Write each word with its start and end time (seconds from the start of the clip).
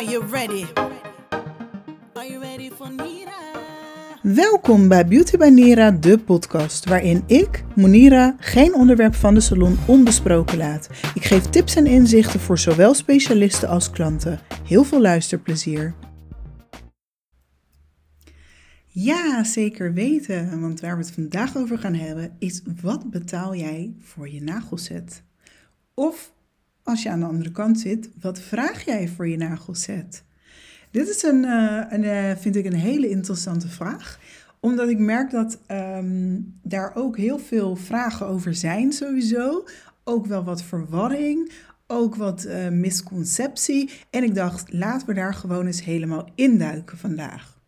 Are 0.00 0.10
you 0.10 0.26
ready? 0.26 0.64
Are 2.14 2.28
you 2.28 2.40
ready 2.40 2.70
for 2.70 2.90
Nira? 2.90 3.38
Welkom 4.22 4.88
bij 4.88 5.06
Beauty 5.06 5.36
by 5.36 5.48
Nira, 5.48 5.90
de 5.90 6.18
podcast 6.18 6.84
waarin 6.84 7.22
ik, 7.26 7.64
Monira, 7.76 8.36
geen 8.38 8.74
onderwerp 8.74 9.14
van 9.14 9.34
de 9.34 9.40
salon 9.40 9.78
onbesproken 9.86 10.58
laat. 10.58 10.88
Ik 11.14 11.24
geef 11.24 11.42
tips 11.42 11.76
en 11.76 11.86
inzichten 11.86 12.40
voor 12.40 12.58
zowel 12.58 12.94
specialisten 12.94 13.68
als 13.68 13.90
klanten. 13.90 14.40
Heel 14.64 14.84
veel 14.84 15.00
luisterplezier. 15.00 15.94
Ja, 18.86 19.44
zeker 19.44 19.92
weten, 19.92 20.60
want 20.60 20.80
waar 20.80 20.96
we 20.96 21.02
het 21.02 21.14
vandaag 21.14 21.56
over 21.56 21.78
gaan 21.78 21.94
hebben 21.94 22.36
is 22.38 22.62
wat 22.82 23.10
betaal 23.10 23.54
jij 23.54 23.94
voor 24.00 24.28
je 24.28 24.42
nagelset? 24.42 25.22
Of 25.94 26.32
als 26.82 27.02
je 27.02 27.10
aan 27.10 27.20
de 27.20 27.26
andere 27.26 27.50
kant 27.50 27.80
zit, 27.80 28.10
wat 28.20 28.40
vraag 28.40 28.84
jij 28.84 29.08
voor 29.08 29.28
je 29.28 29.36
nagelset? 29.36 30.24
Dit 30.90 31.08
is 31.08 31.22
een, 31.22 31.44
eh, 31.44 31.82
een 31.88 32.04
eh, 32.04 32.36
vind 32.36 32.56
ik 32.56 32.64
een 32.64 32.72
hele 32.72 33.08
interessante 33.08 33.68
vraag, 33.68 34.20
omdat 34.60 34.88
ik 34.88 34.98
merk 34.98 35.30
dat 35.30 35.58
ehm, 35.66 36.38
daar 36.62 36.92
ook 36.94 37.16
heel 37.16 37.38
veel 37.38 37.76
vragen 37.76 38.26
over 38.26 38.54
zijn 38.54 38.92
sowieso. 38.92 39.64
Ook 40.04 40.26
wel 40.26 40.44
wat 40.44 40.62
verwarring, 40.62 41.52
ook 41.86 42.14
wat 42.14 42.44
eh, 42.44 42.68
misconceptie. 42.68 43.90
En 44.10 44.22
ik 44.22 44.34
dacht, 44.34 44.72
laten 44.72 45.06
we 45.06 45.14
daar 45.14 45.34
gewoon 45.34 45.66
eens 45.66 45.84
helemaal 45.84 46.28
induiken 46.34 46.98
vandaag. 46.98 47.59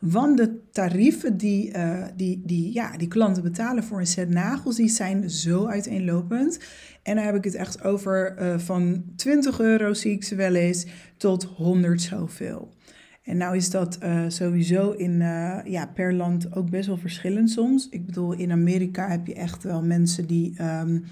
Want 0.00 0.36
de 0.36 0.60
tarieven 0.72 1.36
die, 1.36 1.76
uh, 1.76 2.04
die, 2.16 2.42
die, 2.44 2.72
ja, 2.72 2.96
die 2.96 3.08
klanten 3.08 3.42
betalen 3.42 3.84
voor 3.84 3.98
een 3.98 4.06
set 4.06 4.28
nagels, 4.28 4.76
die 4.76 4.88
zijn 4.88 5.30
zo 5.30 5.66
uiteenlopend. 5.66 6.58
En 7.02 7.16
dan 7.16 7.24
heb 7.24 7.34
ik 7.34 7.44
het 7.44 7.54
echt 7.54 7.84
over 7.84 8.36
uh, 8.40 8.58
van 8.58 9.04
20 9.16 9.60
euro 9.60 9.94
zie 9.94 10.12
ik 10.12 10.24
ze 10.24 10.34
wel 10.34 10.54
eens 10.54 10.86
tot 11.16 11.44
100 11.44 12.02
zoveel. 12.02 12.76
En 13.22 13.36
nou 13.36 13.56
is 13.56 13.70
dat 13.70 13.98
uh, 14.02 14.24
sowieso 14.28 14.90
in, 14.90 15.18
ja, 15.64 15.90
per 15.94 16.14
land 16.14 16.56
ook 16.56 16.70
best 16.70 16.86
wel 16.86 16.96
verschillend 16.96 17.50
soms. 17.50 17.88
Ik 17.88 18.06
bedoel, 18.06 18.32
in 18.32 18.52
Amerika 18.52 19.08
heb 19.08 19.26
je 19.26 19.34
echt 19.34 19.62
wel 19.62 19.82
mensen 19.82 20.26
die 20.26 20.54
um, 20.62 21.04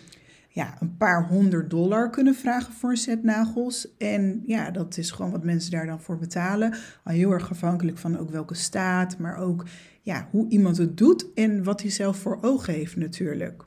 ja, 0.57 0.77
een 0.81 0.97
paar 0.97 1.29
honderd 1.29 1.71
dollar 1.71 2.11
kunnen 2.11 2.35
vragen 2.35 2.73
voor 2.73 2.91
een 2.91 2.97
set 2.97 3.23
nagels. 3.23 3.97
En 3.99 4.43
ja, 4.47 4.71
dat 4.71 4.97
is 4.97 5.11
gewoon 5.11 5.31
wat 5.31 5.45
mensen 5.45 5.71
daar 5.71 5.87
dan 5.87 6.01
voor 6.01 6.19
betalen. 6.19 6.75
Al 7.05 7.13
heel 7.13 7.31
erg 7.31 7.51
afhankelijk 7.51 7.99
van 7.99 8.19
ook 8.19 8.31
welke 8.31 8.55
staat, 8.55 9.19
maar 9.19 9.37
ook 9.39 9.65
ja, 10.03 10.29
hoe 10.31 10.49
iemand 10.49 10.77
het 10.77 10.97
doet 10.97 11.33
en 11.35 11.65
wat 11.65 11.81
hij 11.81 11.91
zelf 11.91 12.17
voor 12.17 12.39
ogen 12.41 12.75
heeft 12.75 12.97
natuurlijk. 12.97 13.65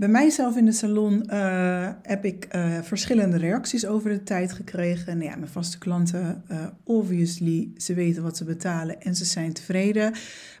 Bij 0.00 0.08
mijzelf 0.08 0.56
in 0.56 0.64
de 0.64 0.72
salon 0.72 1.22
uh, 1.30 1.88
heb 2.02 2.24
ik 2.24 2.54
uh, 2.54 2.78
verschillende 2.82 3.36
reacties 3.36 3.86
over 3.86 4.10
de 4.10 4.22
tijd 4.22 4.52
gekregen. 4.52 5.12
En 5.12 5.20
ja, 5.20 5.36
mijn 5.36 5.50
vaste 5.50 5.78
klanten, 5.78 6.42
uh, 6.50 6.66
obviously, 6.84 7.72
ze 7.76 7.94
weten 7.94 8.22
wat 8.22 8.36
ze 8.36 8.44
betalen 8.44 9.00
en 9.00 9.14
ze 9.14 9.24
zijn 9.24 9.52
tevreden. 9.52 10.12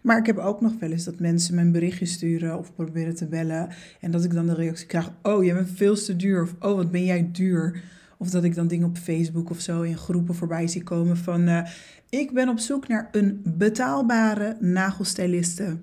Maar 0.02 0.18
ik 0.18 0.26
heb 0.26 0.38
ook 0.38 0.60
nog 0.60 0.72
wel 0.78 0.90
eens 0.90 1.04
dat 1.04 1.20
mensen 1.20 1.54
mijn 1.54 1.72
berichtje 1.72 2.06
sturen 2.06 2.58
of 2.58 2.74
proberen 2.74 3.14
te 3.14 3.26
bellen. 3.26 3.68
En 4.00 4.10
dat 4.10 4.24
ik 4.24 4.32
dan 4.32 4.46
de 4.46 4.54
reactie 4.54 4.86
krijg, 4.86 5.12
oh, 5.22 5.44
jij 5.44 5.54
bent 5.54 5.70
veel 5.74 5.94
te 5.94 6.16
duur. 6.16 6.42
Of 6.42 6.54
oh, 6.58 6.76
wat 6.76 6.90
ben 6.90 7.04
jij 7.04 7.28
duur. 7.32 7.82
Of 8.18 8.30
dat 8.30 8.44
ik 8.44 8.54
dan 8.54 8.66
dingen 8.66 8.88
op 8.88 8.98
Facebook 8.98 9.50
of 9.50 9.60
zo 9.60 9.82
in 9.82 9.96
groepen 9.96 10.34
voorbij 10.34 10.68
zie 10.68 10.82
komen 10.82 11.16
van... 11.16 11.64
ik 12.08 12.32
ben 12.32 12.48
op 12.48 12.58
zoek 12.58 12.88
naar 12.88 13.08
een 13.12 13.40
betaalbare 13.44 14.56
nagelstyliste. 14.60 15.76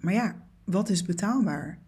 Maar 0.00 0.14
ja, 0.14 0.36
wat 0.64 0.88
is 0.88 1.02
betaalbaar? 1.02 1.82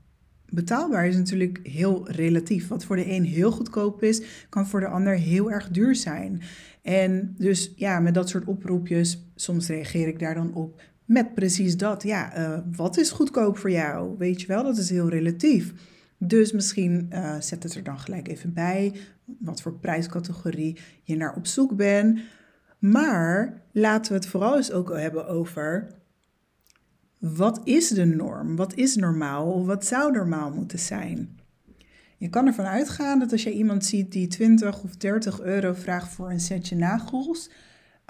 Betaalbaar 0.51 1.07
is 1.07 1.17
natuurlijk 1.17 1.59
heel 1.63 2.11
relatief. 2.11 2.69
Wat 2.69 2.85
voor 2.85 2.97
de 2.97 3.11
een 3.11 3.25
heel 3.25 3.51
goedkoop 3.51 4.03
is, 4.03 4.23
kan 4.49 4.67
voor 4.67 4.81
de 4.81 4.89
ander 4.89 5.15
heel 5.15 5.51
erg 5.51 5.69
duur 5.69 5.95
zijn. 5.95 6.43
En 6.83 7.35
dus 7.39 7.73
ja, 7.77 8.01
met 8.01 8.15
dat 8.15 8.29
soort 8.29 8.45
oproepjes, 8.45 9.27
soms 9.35 9.69
reageer 9.69 10.09
ik 10.09 10.19
daar 10.19 10.35
dan 10.35 10.55
op 10.55 10.83
met 11.07 11.35
precies 11.35 11.77
dat. 11.77 12.03
Ja, 12.03 12.39
uh, 12.39 12.59
wat 12.77 12.97
is 12.97 13.11
goedkoop 13.11 13.59
voor 13.59 13.71
jou? 13.71 14.15
Weet 14.19 14.41
je 14.41 14.47
wel, 14.47 14.63
dat 14.63 14.77
is 14.77 14.91
heel 14.91 15.09
relatief. 15.09 15.73
Dus 16.19 16.53
misschien 16.53 17.11
uh, 17.13 17.41
zet 17.41 17.63
het 17.63 17.75
er 17.75 17.83
dan 17.83 17.99
gelijk 17.99 18.29
even 18.29 18.53
bij, 18.53 18.93
wat 19.25 19.63
voor 19.63 19.73
prijscategorie 19.73 20.79
je 21.03 21.17
naar 21.17 21.37
op 21.37 21.47
zoek 21.47 21.77
bent. 21.77 22.21
Maar 22.79 23.63
laten 23.73 24.13
we 24.13 24.19
het 24.19 24.27
vooral 24.27 24.57
eens 24.57 24.73
ook 24.73 24.97
hebben 24.97 25.29
over 25.29 25.95
wat 27.19 27.61
is 27.65 27.89
de 27.89 28.05
norm? 28.05 28.57
Wat 28.57 28.75
is 28.75 28.97
normaal? 28.97 29.67
Wat 29.67 29.87
zou 29.87 30.13
normaal 30.13 30.51
moeten 30.51 30.79
zijn? 30.79 31.39
Je 32.17 32.29
kan 32.29 32.47
ervan 32.47 32.65
uitgaan 32.65 33.19
dat 33.19 33.33
als 33.33 33.43
je 33.43 33.53
iemand 33.53 33.85
ziet 33.85 34.13
die 34.13 34.27
20 34.27 34.83
of 34.83 34.97
30 34.97 35.41
euro 35.41 35.73
vraagt 35.73 36.13
voor 36.13 36.31
een 36.31 36.41
setje 36.41 36.77
nagels, 36.77 37.51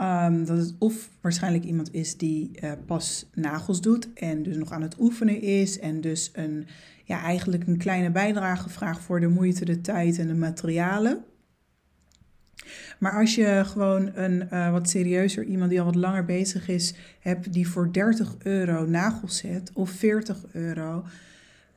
um, 0.01 0.45
dat 0.45 0.59
het 0.59 0.75
of 0.79 1.11
waarschijnlijk 1.21 1.65
iemand 1.65 1.93
is 1.93 2.17
die 2.17 2.51
uh, 2.63 2.73
pas 2.87 3.31
nagels 3.35 3.81
doet 3.81 4.13
en 4.13 4.43
dus 4.43 4.57
nog 4.57 4.73
aan 4.73 4.83
het 4.83 5.01
oefenen 5.01 5.41
is 5.41 5.79
en 5.79 6.01
dus 6.01 6.31
een, 6.33 6.67
ja, 7.05 7.23
eigenlijk 7.23 7.67
een 7.67 7.79
kleine 7.79 8.11
bijdrage 8.11 8.69
vraagt 8.69 9.03
voor 9.03 9.21
de 9.21 9.29
moeite, 9.29 9.65
de 9.65 9.81
tijd 9.81 10.19
en 10.19 10.27
de 10.27 10.35
materialen. 10.35 11.25
Maar 12.99 13.13
als 13.13 13.35
je 13.35 13.63
gewoon 13.65 14.11
een 14.15 14.49
uh, 14.53 14.71
wat 14.71 14.89
serieuzer 14.89 15.45
iemand 15.45 15.71
die 15.71 15.79
al 15.79 15.87
wat 15.87 15.95
langer 15.95 16.25
bezig 16.25 16.69
is, 16.69 16.95
hebt 17.21 17.53
die 17.53 17.69
voor 17.69 17.93
30 17.93 18.37
euro 18.43 18.87
nagels 18.87 19.37
zet 19.37 19.71
of 19.73 19.91
40 19.91 20.45
euro, 20.53 21.05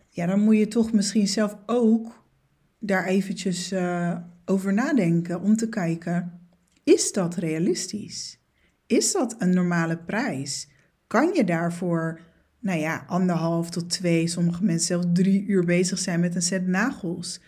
ja, 0.10 0.26
dan 0.26 0.40
moet 0.40 0.58
je 0.58 0.68
toch 0.68 0.92
misschien 0.92 1.28
zelf 1.28 1.58
ook 1.66 2.24
daar 2.80 3.06
eventjes 3.06 3.72
uh, 3.72 4.18
over 4.46 4.74
nadenken 4.74 5.42
om 5.42 5.56
te 5.56 5.70
kijken, 5.70 6.40
is 6.84 7.12
dat 7.12 7.36
realistisch? 7.36 8.40
Is 8.88 9.12
dat 9.12 9.36
een 9.40 9.54
normale 9.54 9.98
prijs? 9.98 10.70
Kan 11.08 11.34
je 11.34 11.44
daarvoor, 11.44 12.20
nou 12.60 12.80
ja, 12.80 13.04
anderhalf 13.08 13.70
tot 13.70 13.90
twee, 13.90 14.28
sommige 14.28 14.64
mensen 14.64 14.88
zelfs 14.88 15.08
drie 15.14 15.46
uur 15.46 15.66
bezig 15.66 16.00
zijn 16.00 16.20
met 16.20 16.36
een 16.36 16.42
set 16.42 16.68
nagels? 16.68 17.42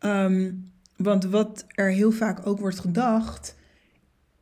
Um, 0.00 0.71
want 1.02 1.24
wat 1.24 1.66
er 1.68 1.90
heel 1.90 2.12
vaak 2.12 2.46
ook 2.46 2.58
wordt 2.58 2.80
gedacht, 2.80 3.56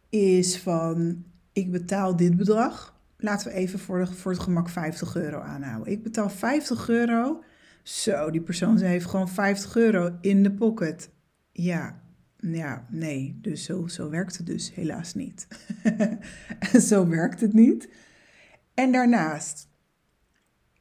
is 0.09 0.59
van 0.59 1.25
ik 1.53 1.71
betaal 1.71 2.16
dit 2.16 2.37
bedrag. 2.37 2.98
Laten 3.16 3.48
we 3.48 3.54
even 3.54 3.78
voor, 3.78 3.98
het 3.98 4.38
gemak 4.38 4.69
50 4.69 5.16
euro 5.16 5.41
aanhouden. 5.41 5.93
Ik 5.93 6.03
betaal 6.03 6.31
50 6.31 6.88
euro. 6.88 7.43
Zo, 7.82 8.31
die 8.31 8.41
persoon 8.41 8.78
heeft 8.78 9.06
gewoon 9.06 9.28
50 9.28 9.76
euro 9.76 10.19
in 10.21 10.43
de 10.43 10.53
pocket. 10.53 11.10
Ja, 11.53 12.03
ja, 12.37 12.87
nee. 12.91 13.38
Dus 13.42 13.65
zo, 13.65 13.87
zo 13.87 14.10
werkt 14.10 14.37
het 14.37 14.47
dus 14.47 14.75
helaas 14.75 15.15
niet. 15.15 15.47
zo 16.88 17.09
werkt 17.09 17.41
het 17.41 17.53
niet. 17.53 17.88
En 18.75 18.92
daarnaast, 18.92 19.69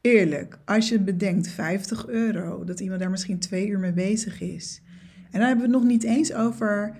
eerlijk, 0.01 0.59
als 0.65 0.89
je 0.89 0.99
bedenkt 0.99 1.47
50 1.47 2.07
euro, 2.07 2.63
dat 2.63 2.79
iemand 2.79 2.99
daar 2.99 3.09
misschien 3.09 3.39
twee 3.39 3.67
uur 3.67 3.79
mee 3.79 3.93
bezig 3.93 4.41
is. 4.41 4.81
En 5.31 5.39
dan 5.39 5.47
hebben 5.47 5.65
we 5.65 5.71
het 5.71 5.81
nog 5.81 5.91
niet 5.91 6.03
eens 6.03 6.33
over 6.33 6.95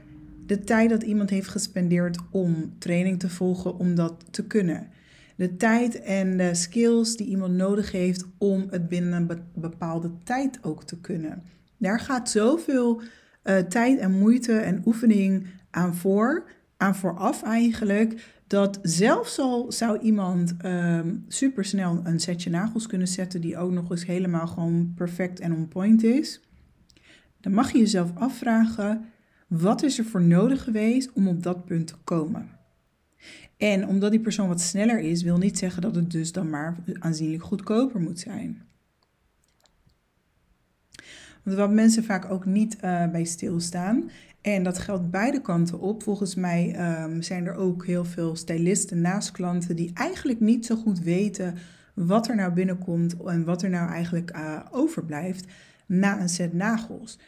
de 0.46 0.60
tijd 0.60 0.90
dat 0.90 1.04
iemand 1.04 1.30
heeft 1.30 1.48
gespendeerd 1.48 2.18
om 2.32 2.74
training 2.78 3.20
te 3.20 3.30
volgen 3.30 3.78
om 3.78 3.96
dat 3.96 4.26
te 4.32 4.44
kunnen. 4.44 4.88
De 5.36 5.56
tijd 5.56 6.02
en 6.02 6.38
de 6.38 6.56
skills 6.56 7.18
die 7.18 7.28
iemand 7.28 7.54
nodig 7.54 7.92
heeft 7.92 8.26
om 8.38 8.68
het 8.70 8.90
binnen 8.90 9.14
een 9.14 9.42
bepaalde 9.54 10.12
tijd 10.24 10.60
ook 10.62 10.84
te 10.84 11.00
kunnen. 11.00 11.44
Daar 11.78 12.00
gaat 12.00 12.30
zoveel 12.30 13.02
uh, 13.44 13.58
tijd 13.58 14.00
en 14.00 14.12
moeite 14.12 14.54
en 14.54 14.82
oefening 14.86 15.46
aan 15.70 15.96
voor, 15.96 16.44
aan 16.78 16.96
vooraf 16.96 17.44
eigenlijk, 17.44 18.38
dat 18.48 18.80
zelfs 18.82 19.40
al 19.40 19.72
zou 19.72 20.00
iemand 20.00 20.56
um, 20.66 21.26
supersnel 21.28 22.02
een 22.04 22.20
setje 22.20 22.50
nagels 22.50 22.88
kunnen 22.88 23.08
zetten 23.08 23.42
die 23.42 23.58
ook 23.58 23.72
nog 23.72 23.92
eens 23.92 24.06
helemaal 24.06 24.48
gewoon 24.48 24.94
perfect 24.96 25.40
en 25.40 25.54
on 25.54 25.68
point 25.68 26.04
is 26.04 26.42
dan 27.40 27.54
mag 27.54 27.72
je 27.72 27.78
jezelf 27.78 28.16
afvragen: 28.16 29.06
wat 29.48 29.84
is 29.84 29.98
er 30.00 30.06
voor 30.06 30.22
nodig 30.22 30.64
geweest 30.64 31.14
om 31.14 31.28
op 31.28 31.44
dat 31.44 31.66
punt 31.66 31.88
te 31.88 31.96
komen? 32.04 32.50
En 33.58 33.88
omdat 33.88 34.12
die 34.12 34.20
persoon 34.20 34.48
wat 34.48 34.62
sneller 34.62 35.00
is, 35.00 35.24
wil 35.24 35.38
niet 35.38 35.58
zeggen 35.58 35.82
dat 35.82 35.96
het 35.96 36.12
dus 36.12 36.32
dan 36.32 36.50
maar 36.50 36.78
aanzienlijk 37.00 37.44
goedkoper 37.44 38.02
moet 38.02 38.20
zijn. 38.20 38.62
Want 41.44 41.58
wat 41.58 41.72
mensen 41.72 42.04
vaak 42.04 42.32
ook 42.32 42.46
niet 42.46 42.76
uh, 42.76 43.12
bij 43.12 43.24
stilstaan, 43.24 44.10
en 44.42 44.64
dat 44.64 44.78
geldt 44.78 45.12
beide 45.12 45.42
kanten 45.42 45.80
op. 45.80 46.04
Volgens 46.04 46.36
mij 46.36 46.76
um, 47.04 47.22
zijn 47.22 47.46
er 47.46 47.54
ook 47.54 47.86
heel 47.86 48.06
veel 48.06 48.36
stylisten 48.36 49.02
naast 49.02 49.32
klanten 49.32 49.76
die 49.76 49.92
eigenlijk 49.94 50.40
niet 50.40 50.66
zo 50.66 50.76
goed 50.76 51.00
weten 51.00 51.56
wat 51.94 52.28
er 52.28 52.36
nou 52.36 52.54
binnenkomt 52.54 53.16
en 53.24 53.46
wat 53.46 53.62
er 53.62 53.70
nou 53.70 53.90
eigenlijk 53.90 54.36
uh, 54.36 54.60
overblijft 54.72 55.46
na 55.90 56.22
een 56.22 56.30
set 56.30 56.54
nagels. 56.54 57.20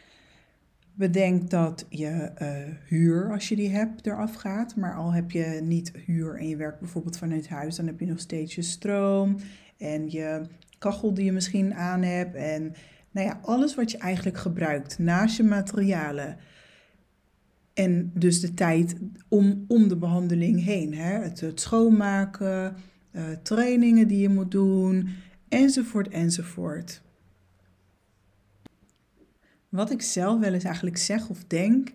Bedenk 0.94 1.50
dat 1.50 1.86
je 1.88 2.30
uh, 2.42 2.76
huur, 2.88 3.32
als 3.32 3.48
je 3.48 3.56
die 3.56 3.70
hebt, 3.70 4.06
eraf 4.06 4.34
gaat. 4.34 4.76
Maar 4.76 4.94
al 4.94 5.12
heb 5.12 5.30
je 5.30 5.60
niet 5.62 5.92
huur 6.06 6.38
en 6.38 6.48
je 6.48 6.56
werkt 6.56 6.80
bijvoorbeeld 6.80 7.18
vanuit 7.18 7.48
huis, 7.48 7.76
dan 7.76 7.86
heb 7.86 8.00
je 8.00 8.06
nog 8.06 8.20
steeds 8.20 8.54
je 8.54 8.62
stroom 8.62 9.36
en 9.78 10.10
je 10.10 10.42
kachel 10.78 11.14
die 11.14 11.24
je 11.24 11.32
misschien 11.32 11.74
aan 11.74 12.02
hebt. 12.02 12.34
En 12.34 12.72
nou 13.10 13.26
ja, 13.26 13.38
alles 13.42 13.74
wat 13.74 13.90
je 13.90 13.98
eigenlijk 13.98 14.36
gebruikt 14.36 14.98
naast 14.98 15.36
je 15.36 15.42
materialen. 15.42 16.36
En 17.74 18.10
dus 18.14 18.40
de 18.40 18.54
tijd 18.54 18.96
om, 19.28 19.64
om 19.68 19.88
de 19.88 19.96
behandeling 19.96 20.64
heen. 20.64 20.94
Hè? 20.94 21.18
Het, 21.18 21.52
schoonmaken, 21.54 22.76
uh, 23.12 23.22
trainingen 23.42 24.08
die 24.08 24.20
je 24.20 24.28
moet 24.28 24.50
doen, 24.50 25.08
enzovoort, 25.48 26.08
enzovoort. 26.08 27.02
Wat 29.72 29.90
ik 29.90 30.02
zelf 30.02 30.40
wel 30.40 30.52
eens 30.52 30.64
eigenlijk 30.64 30.96
zeg 30.96 31.28
of 31.28 31.44
denk, 31.46 31.92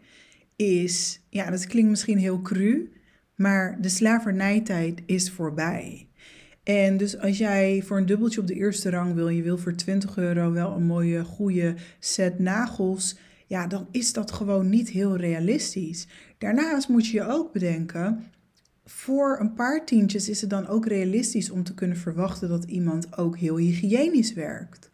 is, 0.56 1.22
ja, 1.30 1.50
dat 1.50 1.68
klinkt 1.68 1.90
misschien 1.90 2.18
heel 2.18 2.42
cru, 2.42 2.92
maar 3.36 3.82
de 3.82 3.90
slavernijtijd 3.90 5.02
is 5.06 5.32
voorbij. 5.32 6.08
En 6.64 6.98
dus 6.98 7.20
als 7.20 7.38
jij 7.38 7.82
voor 7.86 7.98
een 7.98 8.06
dubbeltje 8.06 8.42
op 8.42 8.48
de 8.48 8.54
eerste 8.54 8.90
rang 8.90 9.14
wil, 9.14 9.30
je 9.30 9.42
wil 9.42 9.58
voor 9.58 9.76
20 9.76 10.18
euro 10.18 10.52
wel 10.52 10.76
een 10.76 10.86
mooie, 10.86 11.24
goede 11.24 11.76
set 12.00 12.40
nagels, 12.40 13.18
ja, 13.48 13.68
dan 13.68 13.88
is 13.92 14.14
dat 14.14 14.32
gewoon 14.32 14.70
niet 14.70 14.90
heel 14.90 15.16
realistisch. 15.16 16.08
Daarnaast 16.38 16.90
moet 16.90 17.08
je 17.08 17.18
je 17.18 17.28
ook 17.28 17.54
bedenken, 17.54 18.24
voor 18.86 19.38
een 19.40 19.54
paar 19.54 19.86
tientjes 19.86 20.30
is 20.30 20.42
het 20.42 20.50
dan 20.50 20.68
ook 20.68 20.86
realistisch 20.88 21.50
om 21.50 21.64
te 21.64 21.74
kunnen 21.74 21.98
verwachten 21.98 22.50
dat 22.50 22.64
iemand 22.64 23.18
ook 23.18 23.38
heel 23.38 23.58
hygiënisch 23.58 24.34
werkt. 24.34 24.90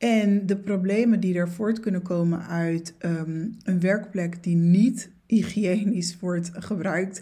En 0.00 0.46
de 0.46 0.56
problemen 0.56 1.20
die 1.20 1.34
er 1.34 1.50
voort 1.50 1.80
kunnen 1.80 2.02
komen 2.02 2.46
uit 2.46 2.94
ehm, 2.98 3.48
een 3.62 3.80
werkplek 3.80 4.42
die 4.42 4.56
niet 4.56 5.10
hygiënisch 5.26 6.18
wordt 6.20 6.50
gebruikt, 6.54 7.20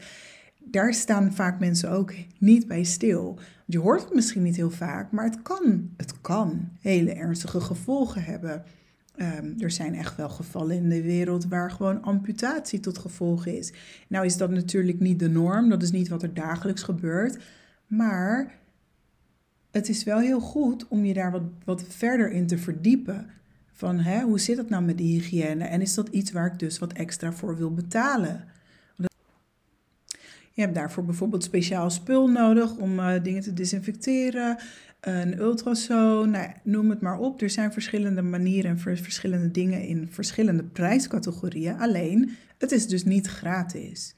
daar 0.58 0.94
staan 0.94 1.32
vaak 1.32 1.58
mensen 1.58 1.90
ook 1.90 2.12
niet 2.38 2.66
bij 2.66 2.84
stil. 2.84 3.38
Je 3.66 3.78
hoort 3.78 4.02
het 4.02 4.14
misschien 4.14 4.42
niet 4.42 4.56
heel 4.56 4.70
vaak, 4.70 5.12
maar 5.12 5.24
het 5.24 5.42
kan, 5.42 5.90
het 5.96 6.20
kan 6.20 6.68
hele 6.80 7.12
ernstige 7.12 7.60
gevolgen 7.60 8.22
hebben. 8.22 8.62
Ehm, 9.16 9.52
er 9.58 9.70
zijn 9.70 9.94
echt 9.94 10.16
wel 10.16 10.28
gevallen 10.28 10.76
in 10.76 10.88
de 10.88 11.02
wereld 11.02 11.46
waar 11.46 11.70
gewoon 11.70 12.02
amputatie 12.02 12.80
tot 12.80 12.98
gevolg 12.98 13.46
is. 13.46 13.72
Nou 14.08 14.24
is 14.24 14.36
dat 14.36 14.50
natuurlijk 14.50 15.00
niet 15.00 15.18
de 15.18 15.28
norm, 15.28 15.68
dat 15.68 15.82
is 15.82 15.90
niet 15.90 16.08
wat 16.08 16.22
er 16.22 16.34
dagelijks 16.34 16.82
gebeurt. 16.82 17.38
Maar 17.86 18.58
het 19.70 19.88
is 19.88 20.04
wel 20.04 20.18
heel 20.18 20.40
goed 20.40 20.88
om 20.88 21.04
je 21.04 21.14
daar 21.14 21.30
wat, 21.30 21.42
wat 21.64 21.84
verder 21.88 22.30
in 22.30 22.46
te 22.46 22.58
verdiepen. 22.58 23.26
Van 23.72 23.98
hè, 23.98 24.22
hoe 24.22 24.40
zit 24.40 24.56
het 24.56 24.68
nou 24.68 24.82
met 24.84 24.98
die 24.98 25.20
hygiëne 25.20 25.64
en 25.64 25.80
is 25.80 25.94
dat 25.94 26.08
iets 26.08 26.32
waar 26.32 26.46
ik 26.46 26.58
dus 26.58 26.78
wat 26.78 26.92
extra 26.92 27.32
voor 27.32 27.56
wil 27.56 27.74
betalen? 27.74 28.44
Je 30.52 30.64
hebt 30.64 30.76
daarvoor 30.76 31.04
bijvoorbeeld 31.04 31.44
speciaal 31.44 31.90
spul 31.90 32.28
nodig 32.28 32.76
om 32.76 32.98
uh, 32.98 33.22
dingen 33.22 33.42
te 33.42 33.54
desinfecteren, 33.54 34.56
een 35.00 35.38
ultrasoon, 35.38 36.30
nou, 36.30 36.50
noem 36.62 36.90
het 36.90 37.00
maar 37.00 37.18
op. 37.18 37.40
Er 37.40 37.50
zijn 37.50 37.72
verschillende 37.72 38.22
manieren 38.22 38.70
en 38.70 38.78
verschillende 38.78 39.50
dingen 39.50 39.82
in 39.82 40.08
verschillende 40.10 40.64
prijscategorieën. 40.64 41.78
Alleen, 41.78 42.36
het 42.58 42.72
is 42.72 42.86
dus 42.86 43.04
niet 43.04 43.26
gratis. 43.26 44.14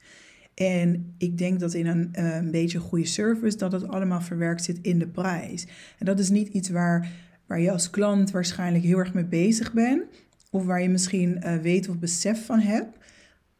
En 0.54 1.14
ik 1.18 1.38
denk 1.38 1.60
dat 1.60 1.74
in 1.74 1.86
een, 1.86 2.08
uh, 2.18 2.36
een 2.36 2.50
beetje 2.50 2.78
goede 2.78 3.06
service 3.06 3.56
dat 3.56 3.72
het 3.72 3.88
allemaal 3.88 4.20
verwerkt 4.20 4.64
zit 4.64 4.78
in 4.82 4.98
de 4.98 5.08
prijs. 5.08 5.66
En 5.98 6.06
dat 6.06 6.18
is 6.18 6.28
niet 6.30 6.48
iets 6.48 6.68
waar, 6.68 7.10
waar 7.46 7.60
je 7.60 7.70
als 7.70 7.90
klant 7.90 8.30
waarschijnlijk 8.30 8.84
heel 8.84 8.98
erg 8.98 9.14
mee 9.14 9.24
bezig 9.24 9.72
bent. 9.72 10.02
Of 10.50 10.64
waar 10.64 10.82
je 10.82 10.88
misschien 10.88 11.40
uh, 11.44 11.56
weet 11.56 11.88
of 11.88 11.98
besef 11.98 12.44
van 12.46 12.60
hebt. 12.60 12.98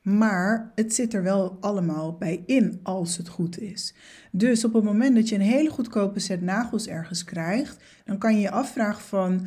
Maar 0.03 0.73
het 0.75 0.95
zit 0.95 1.15
er 1.15 1.23
wel 1.23 1.57
allemaal 1.61 2.17
bij 2.17 2.43
in 2.47 2.81
als 2.83 3.17
het 3.17 3.29
goed 3.29 3.61
is. 3.61 3.95
Dus 4.33 4.65
op 4.65 4.73
het 4.73 4.85
moment 4.85 5.15
dat 5.15 5.29
je 5.29 5.35
een 5.35 5.41
hele 5.41 5.71
goedkope 5.71 6.19
set 6.19 6.43
nagels 6.43 6.87
ergens 6.87 7.25
krijgt, 7.25 7.83
dan 8.05 8.19
kan 8.19 8.35
je 8.35 8.41
je 8.41 8.51
afvragen 8.51 9.03
van 9.03 9.47